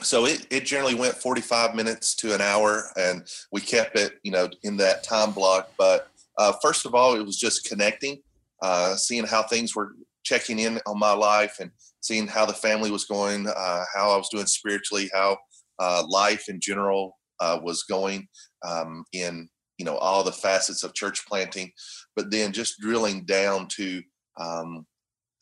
so 0.00 0.26
it, 0.26 0.46
it 0.50 0.64
generally 0.64 0.94
went 0.94 1.14
45 1.14 1.74
minutes 1.74 2.14
to 2.16 2.34
an 2.34 2.40
hour, 2.40 2.90
and 2.96 3.26
we 3.52 3.60
kept 3.60 3.96
it, 3.96 4.14
you 4.24 4.32
know, 4.32 4.48
in 4.64 4.76
that 4.78 5.04
time 5.04 5.32
block. 5.32 5.70
But 5.78 6.08
uh, 6.38 6.54
first 6.60 6.86
of 6.86 6.94
all, 6.94 7.14
it 7.14 7.24
was 7.24 7.36
just 7.36 7.68
connecting, 7.68 8.20
uh, 8.62 8.96
seeing 8.96 9.26
how 9.26 9.44
things 9.44 9.76
were 9.76 9.92
checking 10.24 10.58
in 10.58 10.80
on 10.86 10.98
my 10.98 11.12
life, 11.12 11.58
and 11.60 11.70
seeing 12.00 12.26
how 12.26 12.46
the 12.46 12.52
family 12.52 12.90
was 12.90 13.04
going, 13.04 13.46
uh, 13.46 13.84
how 13.94 14.10
I 14.10 14.16
was 14.16 14.28
doing 14.28 14.46
spiritually, 14.46 15.08
how 15.14 15.38
uh, 15.78 16.04
life 16.08 16.48
in 16.48 16.60
general 16.60 17.18
uh, 17.40 17.58
was 17.62 17.82
going 17.84 18.26
um, 18.66 19.04
in 19.12 19.48
you 19.78 19.84
know 19.84 19.96
all 19.96 20.22
the 20.22 20.32
facets 20.32 20.82
of 20.82 20.94
church 20.94 21.26
planting, 21.26 21.70
but 22.14 22.30
then 22.30 22.52
just 22.52 22.78
drilling 22.80 23.24
down 23.24 23.66
to 23.68 24.02
um, 24.38 24.86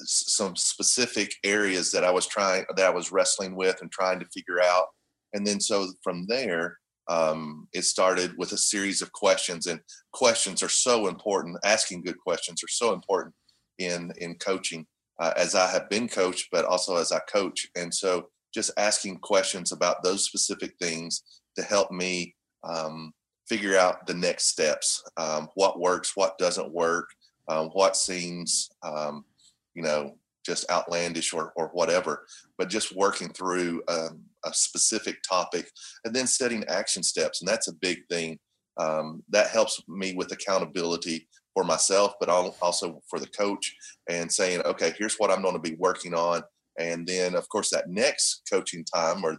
some 0.03 0.57
specific 0.57 1.33
areas 1.45 1.93
that 1.93 2.05
I 2.05 2.11
was 2.11 2.27
trying 2.27 2.65
that 2.77 2.87
I 2.87 2.91
was 2.91 3.13
wrestling 3.13 3.55
with 3.57 3.81
and 3.83 3.91
trying 3.91 4.21
to 4.21 4.27
figure 4.27 4.61
out, 4.63 4.87
and 5.33 5.47
then 5.47 5.61
so 5.61 5.89
from 6.03 6.27
there. 6.27 6.79
Um, 7.09 7.67
it 7.73 7.83
started 7.83 8.35
with 8.39 8.53
a 8.53 8.57
series 8.57 9.03
of 9.03 9.11
questions, 9.11 9.67
and 9.67 9.81
questions 10.13 10.63
are 10.63 10.69
so 10.69 11.09
important. 11.09 11.59
Asking 11.65 12.03
good 12.03 12.19
questions 12.19 12.63
are 12.63 12.69
so 12.69 12.93
important 12.93 13.35
in 13.79 14.13
in 14.19 14.37
coaching 14.37 14.87
uh, 15.21 15.33
as 15.37 15.55
I 15.55 15.71
have 15.71 15.89
been 15.91 16.09
coached, 16.09 16.49
but 16.51 16.65
also 16.65 16.97
as 16.97 17.13
I 17.13 17.21
coach. 17.31 17.69
And 17.77 17.95
so 17.95 18.29
just 18.55 18.71
asking 18.77 19.19
questions 19.19 19.73
about 19.73 20.03
those 20.03 20.25
specific 20.25 20.75
things 20.81 21.23
to 21.57 21.63
help 21.63 21.91
me 21.91 22.35
um, 22.65 23.13
figure 23.49 23.77
out 23.77 24.07
the 24.07 24.15
next 24.15 24.47
steps 24.47 25.03
um, 25.17 25.49
what 25.55 25.81
works, 25.81 26.13
what 26.15 26.39
doesn't 26.39 26.73
work, 26.73 27.09
um, 27.49 27.69
what 27.73 27.97
seems, 27.97 28.71
um, 28.83 29.25
you 29.75 29.83
know, 29.83 30.17
just 30.45 30.71
outlandish 30.71 31.33
or, 31.33 31.53
or 31.57 31.69
whatever, 31.69 32.27
but 32.57 32.69
just 32.69 32.97
working 32.97 33.29
through 33.29 33.83
um, 33.89 34.21
a 34.45 34.55
specific 34.55 35.19
topic 35.29 35.71
and 36.05 36.15
then 36.15 36.27
setting 36.27 36.65
action 36.69 37.03
steps. 37.03 37.41
And 37.41 37.49
that's 37.49 37.69
a 37.69 37.75
big 37.75 37.99
thing. 38.09 38.39
Um, 38.79 39.23
that 39.29 39.49
helps 39.49 39.83
me 39.89 40.15
with 40.15 40.33
accountability 40.33 41.29
for 41.55 41.65
myself, 41.65 42.15
but 42.21 42.29
also 42.29 43.03
for 43.09 43.19
the 43.19 43.27
coach 43.27 43.75
and 44.09 44.31
saying, 44.33 44.63
okay, 44.63 44.95
here's 44.97 45.17
what 45.17 45.31
I'm 45.31 45.43
going 45.43 45.55
to 45.55 45.61
be 45.61 45.77
working 45.77 46.15
on. 46.15 46.43
And 46.81 47.07
then, 47.07 47.35
of 47.35 47.49
course, 47.49 47.71
that 47.71 47.89
next 47.89 48.43
coaching 48.51 48.85
time, 48.85 49.25
or 49.25 49.39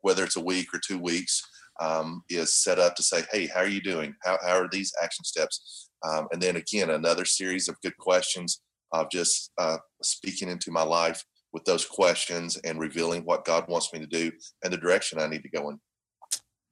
whether 0.00 0.24
it's 0.24 0.36
a 0.36 0.40
week 0.40 0.74
or 0.74 0.80
two 0.86 0.98
weeks, 0.98 1.40
um, 1.80 2.22
is 2.28 2.62
set 2.62 2.78
up 2.78 2.96
to 2.96 3.02
say, 3.02 3.22
hey, 3.32 3.46
how 3.46 3.60
are 3.60 3.68
you 3.68 3.80
doing? 3.80 4.14
How, 4.22 4.38
how 4.42 4.58
are 4.58 4.68
these 4.70 4.92
action 5.02 5.24
steps? 5.24 5.88
Um, 6.04 6.26
and 6.32 6.42
then 6.42 6.56
again, 6.56 6.90
another 6.90 7.24
series 7.24 7.68
of 7.68 7.80
good 7.82 7.96
questions 7.98 8.60
of 8.92 9.10
just 9.10 9.52
uh, 9.58 9.78
speaking 10.02 10.48
into 10.48 10.70
my 10.70 10.82
life 10.82 11.24
with 11.52 11.64
those 11.64 11.86
questions 11.86 12.56
and 12.58 12.80
revealing 12.80 13.22
what 13.22 13.44
God 13.44 13.68
wants 13.68 13.92
me 13.92 14.00
to 14.00 14.06
do 14.06 14.32
and 14.64 14.72
the 14.72 14.76
direction 14.76 15.20
I 15.20 15.28
need 15.28 15.42
to 15.42 15.50
go 15.50 15.70
in. 15.70 15.80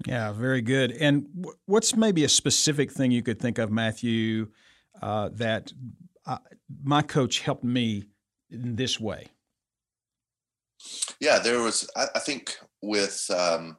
Yeah, 0.07 0.33
very 0.33 0.63
good. 0.63 0.93
And 0.93 1.27
what's 1.67 1.95
maybe 1.95 2.25
a 2.25 2.29
specific 2.29 2.91
thing 2.91 3.11
you 3.11 3.23
could 3.23 3.39
think 3.39 3.59
of, 3.59 3.71
Matthew, 3.71 4.49
uh, 5.03 5.29
that 5.35 5.73
I, 6.27 6.35
uh, 6.35 6.39
my 6.83 7.03
coach 7.03 7.41
helped 7.41 7.65
me 7.65 8.05
in 8.51 8.77
this 8.77 8.99
way? 8.99 9.27
Yeah, 11.21 11.39
there 11.39 11.61
was. 11.61 11.89
I, 11.97 12.07
I 12.15 12.19
think 12.19 12.57
with 12.83 13.25
um, 13.31 13.77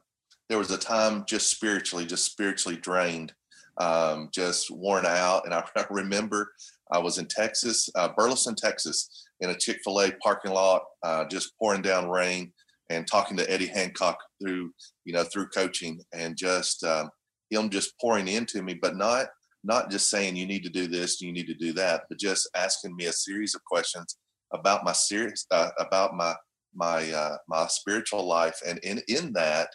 there 0.48 0.58
was 0.58 0.70
a 0.70 0.78
time 0.78 1.24
just 1.26 1.50
spiritually, 1.50 2.06
just 2.06 2.24
spiritually 2.24 2.78
drained, 2.78 3.32
um, 3.78 4.28
just 4.32 4.70
worn 4.70 5.06
out. 5.06 5.44
And 5.44 5.54
I, 5.54 5.64
I, 5.76 5.84
remember 5.90 6.52
I 6.90 6.98
was 6.98 7.18
in 7.18 7.26
Texas, 7.26 7.88
uh, 7.94 8.10
Burleson, 8.16 8.54
Texas, 8.54 9.26
in 9.40 9.50
a 9.50 9.56
Chick 9.56 9.78
fil 9.84 10.00
A 10.00 10.12
parking 10.22 10.52
lot, 10.52 10.82
uh, 11.02 11.24
just 11.24 11.52
pouring 11.58 11.82
down 11.82 12.08
rain 12.08 12.52
and 12.90 13.06
talking 13.06 13.36
to 13.36 13.50
Eddie 13.50 13.66
Hancock 13.66 14.18
through, 14.40 14.72
you 15.04 15.12
know, 15.12 15.24
through 15.24 15.48
coaching 15.48 16.00
and 16.12 16.36
just 16.36 16.84
um, 16.84 17.08
him 17.50 17.70
just 17.70 17.98
pouring 18.00 18.28
into 18.28 18.62
me, 18.62 18.74
but 18.74 18.96
not 18.96 19.28
not 19.64 19.90
just 19.90 20.10
saying 20.10 20.34
you 20.34 20.46
need 20.46 20.64
to 20.64 20.70
do 20.70 20.88
this, 20.88 21.20
you 21.20 21.32
need 21.32 21.46
to 21.46 21.54
do 21.54 21.72
that, 21.72 22.02
but 22.08 22.18
just 22.18 22.48
asking 22.56 22.96
me 22.96 23.06
a 23.06 23.12
series 23.12 23.54
of 23.54 23.62
questions 23.64 24.18
about 24.52 24.84
my 24.84 24.92
serious 24.92 25.46
uh, 25.50 25.70
about 25.78 26.14
my 26.14 26.34
my 26.74 27.10
uh, 27.12 27.36
my 27.48 27.66
spiritual 27.68 28.26
life, 28.26 28.58
and 28.66 28.78
in 28.80 29.00
in 29.08 29.32
that, 29.34 29.68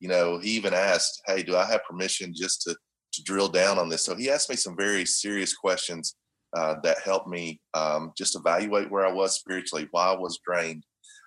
you 0.00 0.08
know, 0.08 0.38
he 0.38 0.50
even 0.50 0.74
asked, 0.74 1.22
"Hey, 1.26 1.42
do 1.42 1.56
I 1.56 1.66
have 1.66 1.84
permission 1.84 2.32
just 2.34 2.62
to 2.62 2.76
to 3.12 3.22
drill 3.24 3.48
down 3.48 3.78
on 3.78 3.88
this?" 3.88 4.04
So 4.04 4.14
he 4.14 4.30
asked 4.30 4.50
me 4.50 4.56
some 4.56 4.76
very 4.76 5.04
serious 5.04 5.54
questions 5.54 6.16
uh, 6.56 6.76
that 6.82 7.00
helped 7.00 7.28
me 7.28 7.60
um, 7.74 8.12
just 8.16 8.36
evaluate 8.36 8.90
where 8.90 9.06
I 9.06 9.12
was 9.12 9.34
spiritually, 9.34 9.88
why 9.90 10.12
I 10.12 10.16
was 10.16 10.40
drained, 10.46 10.84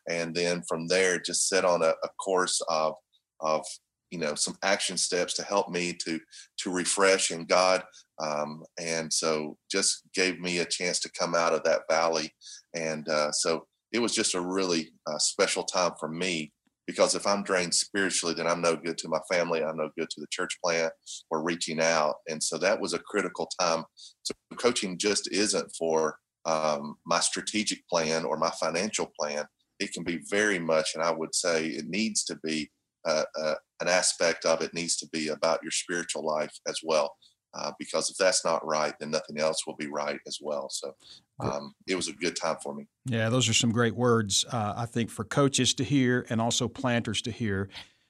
and 0.09 0.35
then 0.35 0.63
from 0.67 0.87
there, 0.87 1.19
just 1.19 1.47
set 1.47 1.65
on 1.65 1.81
a, 1.81 1.93
a 2.03 2.09
course 2.23 2.61
of 2.69 2.95
of 3.41 3.65
you 4.11 4.19
know 4.19 4.35
some 4.35 4.55
action 4.63 4.97
steps 4.97 5.33
to 5.33 5.43
help 5.43 5.69
me 5.69 5.93
to 6.05 6.19
to 6.57 6.71
refresh 6.71 7.31
in 7.31 7.45
God 7.45 7.83
um, 8.21 8.63
and 8.79 9.11
so 9.11 9.57
just 9.69 10.03
gave 10.13 10.39
me 10.39 10.59
a 10.59 10.65
chance 10.65 10.99
to 11.01 11.11
come 11.11 11.35
out 11.35 11.53
of 11.53 11.63
that 11.63 11.81
valley 11.89 12.31
and 12.73 13.07
uh, 13.09 13.31
so 13.31 13.67
it 13.95 14.01
was 14.01 14.13
just 14.13 14.35
a 14.35 14.41
really 14.41 14.91
uh, 15.07 15.17
special 15.17 15.63
time 15.63 15.93
for 15.97 16.09
me 16.09 16.51
because 16.85 17.15
if 17.15 17.25
I'm 17.25 17.43
drained 17.43 17.73
spiritually, 17.73 18.35
then 18.35 18.45
I'm 18.45 18.61
no 18.61 18.75
good 18.75 18.97
to 18.99 19.07
my 19.07 19.21
family. 19.31 19.63
I'm 19.63 19.77
no 19.77 19.89
good 19.97 20.09
to 20.09 20.19
the 20.19 20.27
church 20.29 20.57
plant 20.61 20.91
or 21.31 21.41
reaching 21.41 21.79
out. 21.79 22.15
And 22.27 22.43
so 22.43 22.57
that 22.57 22.79
was 22.79 22.93
a 22.93 22.99
critical 22.99 23.49
time. 23.57 23.85
So 24.23 24.33
coaching 24.57 24.97
just 24.97 25.31
isn't 25.31 25.73
for 25.79 26.17
um, 26.43 26.97
my 27.05 27.21
strategic 27.21 27.87
plan 27.87 28.25
or 28.25 28.35
my 28.35 28.51
financial 28.59 29.09
plan. 29.17 29.45
It 29.79 29.93
can 29.93 30.03
be 30.03 30.19
very 30.29 30.59
much, 30.59 30.91
and 30.93 31.03
I 31.03 31.11
would 31.11 31.33
say 31.33 31.67
it 31.67 31.87
needs 31.87 32.25
to 32.25 32.37
be 32.43 32.69
uh, 33.07 33.23
uh, 33.39 33.55
an 33.79 33.87
aspect 33.87 34.45
of 34.45 34.61
it 34.61 34.73
needs 34.73 34.97
to 34.97 35.07
be 35.07 35.29
about 35.29 35.59
your 35.63 35.71
spiritual 35.71 36.25
life 36.25 36.53
as 36.67 36.79
well. 36.83 37.15
Uh, 37.55 37.71
because 37.79 38.09
if 38.09 38.17
that's 38.17 38.43
not 38.43 38.65
right, 38.65 38.93
then 38.99 39.11
nothing 39.11 39.39
else 39.39 39.65
will 39.65 39.75
be 39.75 39.87
right 39.87 40.19
as 40.27 40.39
well. 40.41 40.69
So 40.69 40.93
um, 41.39 41.73
it 41.87 41.95
was 41.95 42.09
a 42.09 42.13
good 42.13 42.35
time 42.35 42.57
for 42.61 42.75
me. 42.75 42.85
Yeah, 43.05 43.29
those 43.29 43.47
are 43.47 43.53
some 43.53 43.71
great 43.71 43.95
words. 43.95 44.43
Uh, 44.51 44.73
I 44.75 44.85
think 44.85 45.09
for 45.09 45.23
coaches 45.23 45.73
to 45.75 45.83
hear 45.83 46.25
and 46.29 46.41
also 46.41 46.67
planters 46.67 47.21
to 47.23 47.31
hear 47.31 47.69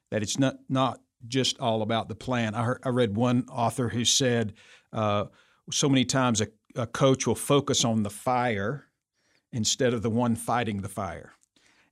that 0.09 0.23
it's 0.23 0.39
not 0.39 0.55
not 0.67 0.99
just 1.27 1.59
all 1.59 1.81
about 1.81 2.09
the 2.09 2.15
plan. 2.15 2.55
I, 2.55 2.63
heard, 2.63 2.81
I 2.83 2.89
read 2.89 3.15
one 3.15 3.45
author 3.51 3.89
who 3.89 4.05
said 4.05 4.53
uh, 4.93 5.25
so 5.71 5.89
many 5.89 6.05
times 6.05 6.41
a, 6.41 6.47
a 6.75 6.87
coach 6.87 7.25
will 7.25 7.35
focus 7.35 7.83
on 7.83 8.03
the 8.03 8.09
fire 8.09 8.85
instead 9.51 9.93
of 9.93 10.01
the 10.01 10.09
one 10.09 10.35
fighting 10.35 10.81
the 10.81 10.89
fire. 10.89 11.33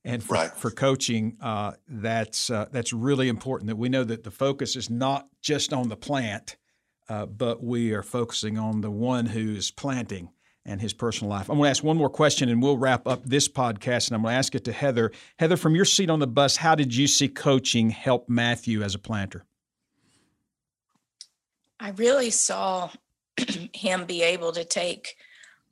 And 0.05 0.21
for, 0.21 0.33
right. 0.33 0.51
for 0.51 0.69
coaching, 0.69 1.37
uh, 1.39 1.73
that's 1.87 2.49
uh, 2.49 2.65
that's 2.71 2.91
really 2.93 3.29
important 3.29 3.69
that 3.69 3.77
we 3.77 3.89
know 3.89 4.03
that 4.03 4.23
the 4.23 4.31
focus 4.31 4.75
is 4.75 4.89
not 4.89 5.27
just 5.41 5.71
on 5.71 5.87
the 5.87 5.95
plant, 5.95 6.57
uh, 7.09 7.25
but 7.25 7.63
we 7.63 7.93
are 7.93 8.03
focusing 8.03 8.57
on 8.57 8.81
the 8.81 8.91
one 8.91 9.25
who 9.25 9.55
is 9.55 9.71
planting 9.71 10.29
and 10.65 10.79
his 10.79 10.93
personal 10.93 11.29
life. 11.29 11.49
I'm 11.49 11.57
going 11.57 11.67
to 11.67 11.71
ask 11.71 11.83
one 11.83 11.97
more 11.97 12.09
question, 12.09 12.49
and 12.49 12.61
we'll 12.61 12.77
wrap 12.77 13.07
up 13.07 13.25
this 13.25 13.47
podcast. 13.47 14.07
And 14.07 14.15
I'm 14.15 14.21
going 14.21 14.33
to 14.33 14.37
ask 14.37 14.55
it 14.55 14.63
to 14.65 14.71
Heather. 14.71 15.11
Heather, 15.37 15.57
from 15.57 15.75
your 15.75 15.85
seat 15.85 16.09
on 16.09 16.19
the 16.19 16.27
bus, 16.27 16.55
how 16.55 16.75
did 16.75 16.95
you 16.95 17.07
see 17.07 17.27
coaching 17.27 17.89
help 17.89 18.29
Matthew 18.29 18.81
as 18.81 18.95
a 18.95 18.99
planter? 18.99 19.45
I 21.79 21.89
really 21.91 22.29
saw 22.29 22.89
him 23.73 24.05
be 24.05 24.23
able 24.23 24.53
to 24.53 24.63
take 24.63 25.15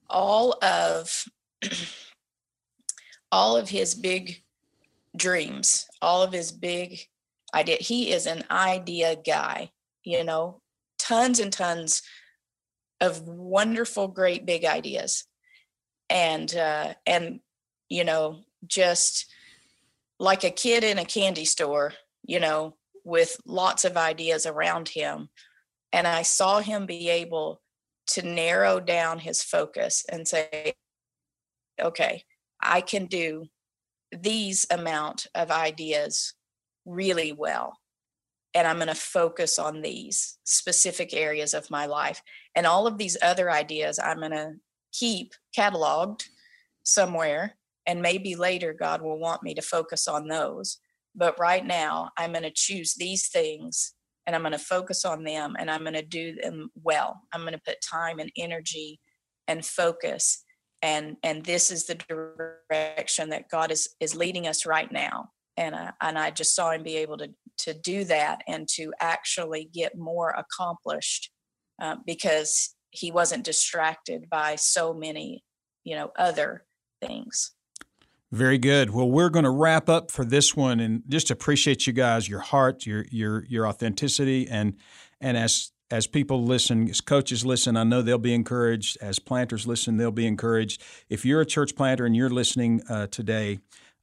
all 0.09 0.57
of 0.61 1.25
all 3.31 3.55
of 3.55 3.69
his 3.69 3.95
big 3.95 4.43
dreams, 5.15 5.87
all 6.01 6.21
of 6.21 6.33
his 6.33 6.51
big 6.51 6.99
idea. 7.53 7.77
He 7.79 8.11
is 8.11 8.25
an 8.25 8.43
idea 8.51 9.15
guy, 9.15 9.71
you 10.03 10.25
know, 10.25 10.60
tons 11.11 11.41
and 11.41 11.51
tons 11.51 12.03
of 13.01 13.27
wonderful, 13.27 14.07
great 14.07 14.45
big 14.45 14.63
ideas. 14.63 15.25
And 16.09 16.55
uh 16.55 16.93
and 17.05 17.41
you 17.89 18.05
know, 18.05 18.39
just 18.65 19.25
like 20.19 20.45
a 20.45 20.51
kid 20.51 20.85
in 20.85 20.97
a 20.97 21.03
candy 21.03 21.43
store, 21.43 21.93
you 22.23 22.39
know, 22.39 22.77
with 23.03 23.35
lots 23.45 23.83
of 23.83 23.97
ideas 23.97 24.45
around 24.45 24.87
him. 24.87 25.27
And 25.91 26.07
I 26.07 26.21
saw 26.21 26.61
him 26.61 26.85
be 26.85 27.09
able 27.09 27.61
to 28.07 28.21
narrow 28.21 28.79
down 28.79 29.19
his 29.19 29.43
focus 29.43 30.05
and 30.09 30.25
say, 30.25 30.75
okay, 31.81 32.23
I 32.61 32.79
can 32.79 33.07
do 33.07 33.47
these 34.17 34.65
amount 34.71 35.27
of 35.35 35.51
ideas 35.51 36.35
really 36.85 37.33
well. 37.33 37.80
And 38.53 38.67
I'm 38.67 38.77
going 38.77 38.87
to 38.87 38.95
focus 38.95 39.57
on 39.57 39.81
these 39.81 40.37
specific 40.43 41.13
areas 41.13 41.53
of 41.53 41.71
my 41.71 41.85
life. 41.85 42.21
And 42.55 42.65
all 42.65 42.87
of 42.87 42.97
these 42.97 43.17
other 43.21 43.49
ideas 43.49 43.99
I'm 43.99 44.19
going 44.19 44.31
to 44.31 44.53
keep 44.91 45.33
cataloged 45.57 46.23
somewhere. 46.83 47.57
And 47.85 48.01
maybe 48.01 48.35
later 48.35 48.73
God 48.73 49.01
will 49.01 49.19
want 49.19 49.43
me 49.43 49.53
to 49.55 49.61
focus 49.61 50.07
on 50.07 50.27
those. 50.27 50.77
But 51.15 51.39
right 51.39 51.65
now, 51.65 52.11
I'm 52.17 52.31
going 52.31 52.43
to 52.43 52.51
choose 52.53 52.93
these 52.93 53.27
things 53.27 53.93
and 54.25 54.35
I'm 54.35 54.43
going 54.43 54.51
to 54.53 54.59
focus 54.59 55.03
on 55.03 55.23
them 55.23 55.55
and 55.59 55.69
I'm 55.69 55.81
going 55.81 55.93
to 55.93 56.01
do 56.01 56.35
them 56.35 56.69
well. 56.81 57.21
I'm 57.33 57.41
going 57.41 57.53
to 57.53 57.61
put 57.65 57.81
time 57.81 58.19
and 58.19 58.31
energy 58.37 58.99
and 59.47 59.65
focus 59.65 60.43
and 60.81 61.17
and 61.23 61.45
this 61.45 61.71
is 61.71 61.85
the 61.85 61.95
direction 61.95 63.29
that 63.29 63.49
God 63.49 63.71
is 63.71 63.89
is 63.99 64.15
leading 64.15 64.47
us 64.47 64.65
right 64.65 64.91
now. 64.91 65.29
And 65.61 65.75
I, 65.75 65.91
and 66.01 66.17
I 66.17 66.31
just 66.31 66.55
saw 66.55 66.71
him 66.71 66.83
be 66.83 66.97
able 66.97 67.17
to 67.17 67.29
to 67.59 67.73
do 67.73 68.03
that 68.05 68.41
and 68.47 68.67
to 68.67 68.91
actually 68.99 69.69
get 69.71 69.95
more 69.95 70.31
accomplished 70.31 71.29
uh, 71.79 71.97
because 72.05 72.75
he 72.89 73.11
wasn't 73.11 73.43
distracted 73.43 74.27
by 74.29 74.55
so 74.55 74.93
many 74.93 75.43
you 75.83 75.95
know 75.95 76.11
other 76.17 76.65
things. 77.01 77.51
Very 78.31 78.57
good. 78.57 78.91
Well, 78.91 79.11
we're 79.11 79.29
going 79.29 79.43
to 79.43 79.51
wrap 79.51 79.89
up 79.89 80.09
for 80.09 80.23
this 80.23 80.55
one, 80.55 80.79
and 80.79 81.03
just 81.07 81.29
appreciate 81.29 81.85
you 81.85 81.93
guys, 81.93 82.29
your 82.29 82.39
heart, 82.39 82.85
your 82.85 83.05
your 83.11 83.45
your 83.45 83.67
authenticity, 83.67 84.47
and 84.49 84.77
and 85.19 85.37
as 85.37 85.71
as 85.91 86.07
people 86.07 86.43
listen, 86.43 86.89
as 86.89 87.01
coaches 87.01 87.45
listen, 87.45 87.75
I 87.75 87.83
know 87.83 88.01
they'll 88.01 88.17
be 88.17 88.33
encouraged. 88.33 88.97
As 89.01 89.19
planters 89.19 89.67
listen, 89.67 89.97
they'll 89.97 90.11
be 90.11 90.25
encouraged. 90.25 90.81
If 91.09 91.25
you're 91.25 91.41
a 91.41 91.45
church 91.45 91.75
planter 91.75 92.05
and 92.05 92.15
you're 92.15 92.29
listening 92.29 92.81
uh, 92.89 93.07
today, 93.07 93.59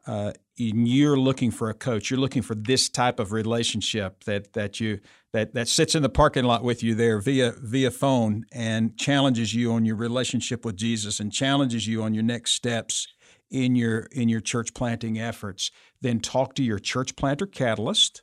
uh, 0.08 0.32
and 0.58 0.88
you're 0.88 1.18
looking 1.18 1.50
for 1.50 1.68
a 1.68 1.74
coach, 1.74 2.10
you're 2.10 2.18
looking 2.18 2.42
for 2.42 2.54
this 2.54 2.88
type 2.88 3.20
of 3.20 3.30
relationship 3.30 4.24
that 4.24 4.54
that 4.54 4.80
you 4.80 5.00
that 5.32 5.54
that 5.54 5.68
sits 5.68 5.94
in 5.94 6.02
the 6.02 6.08
parking 6.08 6.44
lot 6.44 6.64
with 6.64 6.82
you 6.82 6.94
there 6.94 7.20
via 7.20 7.52
via 7.62 7.90
phone 7.90 8.44
and 8.50 8.96
challenges 8.96 9.54
you 9.54 9.70
on 9.72 9.84
your 9.84 9.96
relationship 9.96 10.64
with 10.64 10.76
Jesus 10.76 11.20
and 11.20 11.30
challenges 11.30 11.86
you 11.86 12.02
on 12.02 12.14
your 12.14 12.24
next 12.24 12.52
steps 12.52 13.06
in 13.50 13.76
your 13.76 14.08
in 14.10 14.30
your 14.30 14.40
church 14.40 14.72
planting 14.74 15.18
efforts. 15.18 15.70
Then 16.00 16.20
talk 16.20 16.54
to 16.54 16.62
your 16.62 16.78
church 16.78 17.14
planter 17.14 17.46
catalyst 17.46 18.22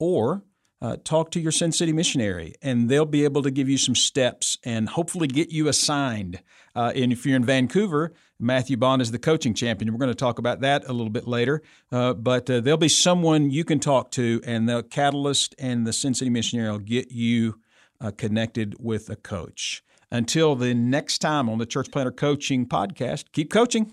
or 0.00 0.42
uh, 0.82 0.96
talk 1.04 1.30
to 1.30 1.40
your 1.40 1.52
Send 1.52 1.76
City 1.76 1.92
missionary, 1.92 2.54
and 2.60 2.88
they'll 2.88 3.06
be 3.06 3.22
able 3.22 3.42
to 3.42 3.52
give 3.52 3.68
you 3.68 3.78
some 3.78 3.94
steps 3.94 4.58
and 4.64 4.88
hopefully 4.88 5.28
get 5.28 5.50
you 5.50 5.68
assigned. 5.68 6.42
Uh, 6.74 6.92
and 6.96 7.12
if 7.12 7.24
you're 7.24 7.36
in 7.36 7.44
Vancouver, 7.44 8.12
Matthew 8.40 8.76
Bond 8.76 9.00
is 9.00 9.12
the 9.12 9.18
coaching 9.20 9.54
champion. 9.54 9.92
We're 9.92 10.00
going 10.00 10.10
to 10.10 10.16
talk 10.16 10.40
about 10.40 10.60
that 10.62 10.82
a 10.88 10.92
little 10.92 11.12
bit 11.12 11.28
later. 11.28 11.62
Uh, 11.92 12.14
but 12.14 12.50
uh, 12.50 12.60
there'll 12.60 12.78
be 12.78 12.88
someone 12.88 13.52
you 13.52 13.64
can 13.64 13.78
talk 13.78 14.10
to, 14.12 14.40
and 14.44 14.68
the 14.68 14.82
Catalyst 14.82 15.54
and 15.56 15.86
the 15.86 15.92
Send 15.92 16.16
City 16.16 16.30
missionary 16.30 16.72
will 16.72 16.80
get 16.80 17.12
you 17.12 17.60
uh, 18.00 18.10
connected 18.10 18.74
with 18.80 19.08
a 19.08 19.16
coach. 19.16 19.84
Until 20.10 20.56
the 20.56 20.74
next 20.74 21.18
time 21.18 21.48
on 21.48 21.58
the 21.58 21.66
Church 21.66 21.92
Planter 21.92 22.10
Coaching 22.10 22.66
Podcast, 22.66 23.26
keep 23.30 23.52
coaching. 23.52 23.92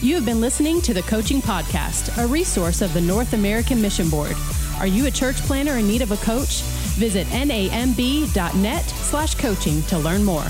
You 0.00 0.14
have 0.14 0.24
been 0.24 0.40
listening 0.40 0.80
to 0.80 0.94
the 0.94 1.02
Coaching 1.02 1.42
Podcast, 1.42 2.16
a 2.16 2.26
resource 2.26 2.80
of 2.80 2.94
the 2.94 3.02
North 3.02 3.34
American 3.34 3.82
Mission 3.82 4.08
Board. 4.08 4.34
Are 4.80 4.86
you 4.86 5.06
a 5.06 5.10
church 5.10 5.36
planner 5.42 5.76
in 5.76 5.86
need 5.86 6.00
of 6.00 6.10
a 6.10 6.16
coach? 6.16 6.62
Visit 6.96 7.26
namb.net 7.28 8.88
slash 8.88 9.34
coaching 9.34 9.82
to 9.82 9.98
learn 9.98 10.24
more. 10.24 10.46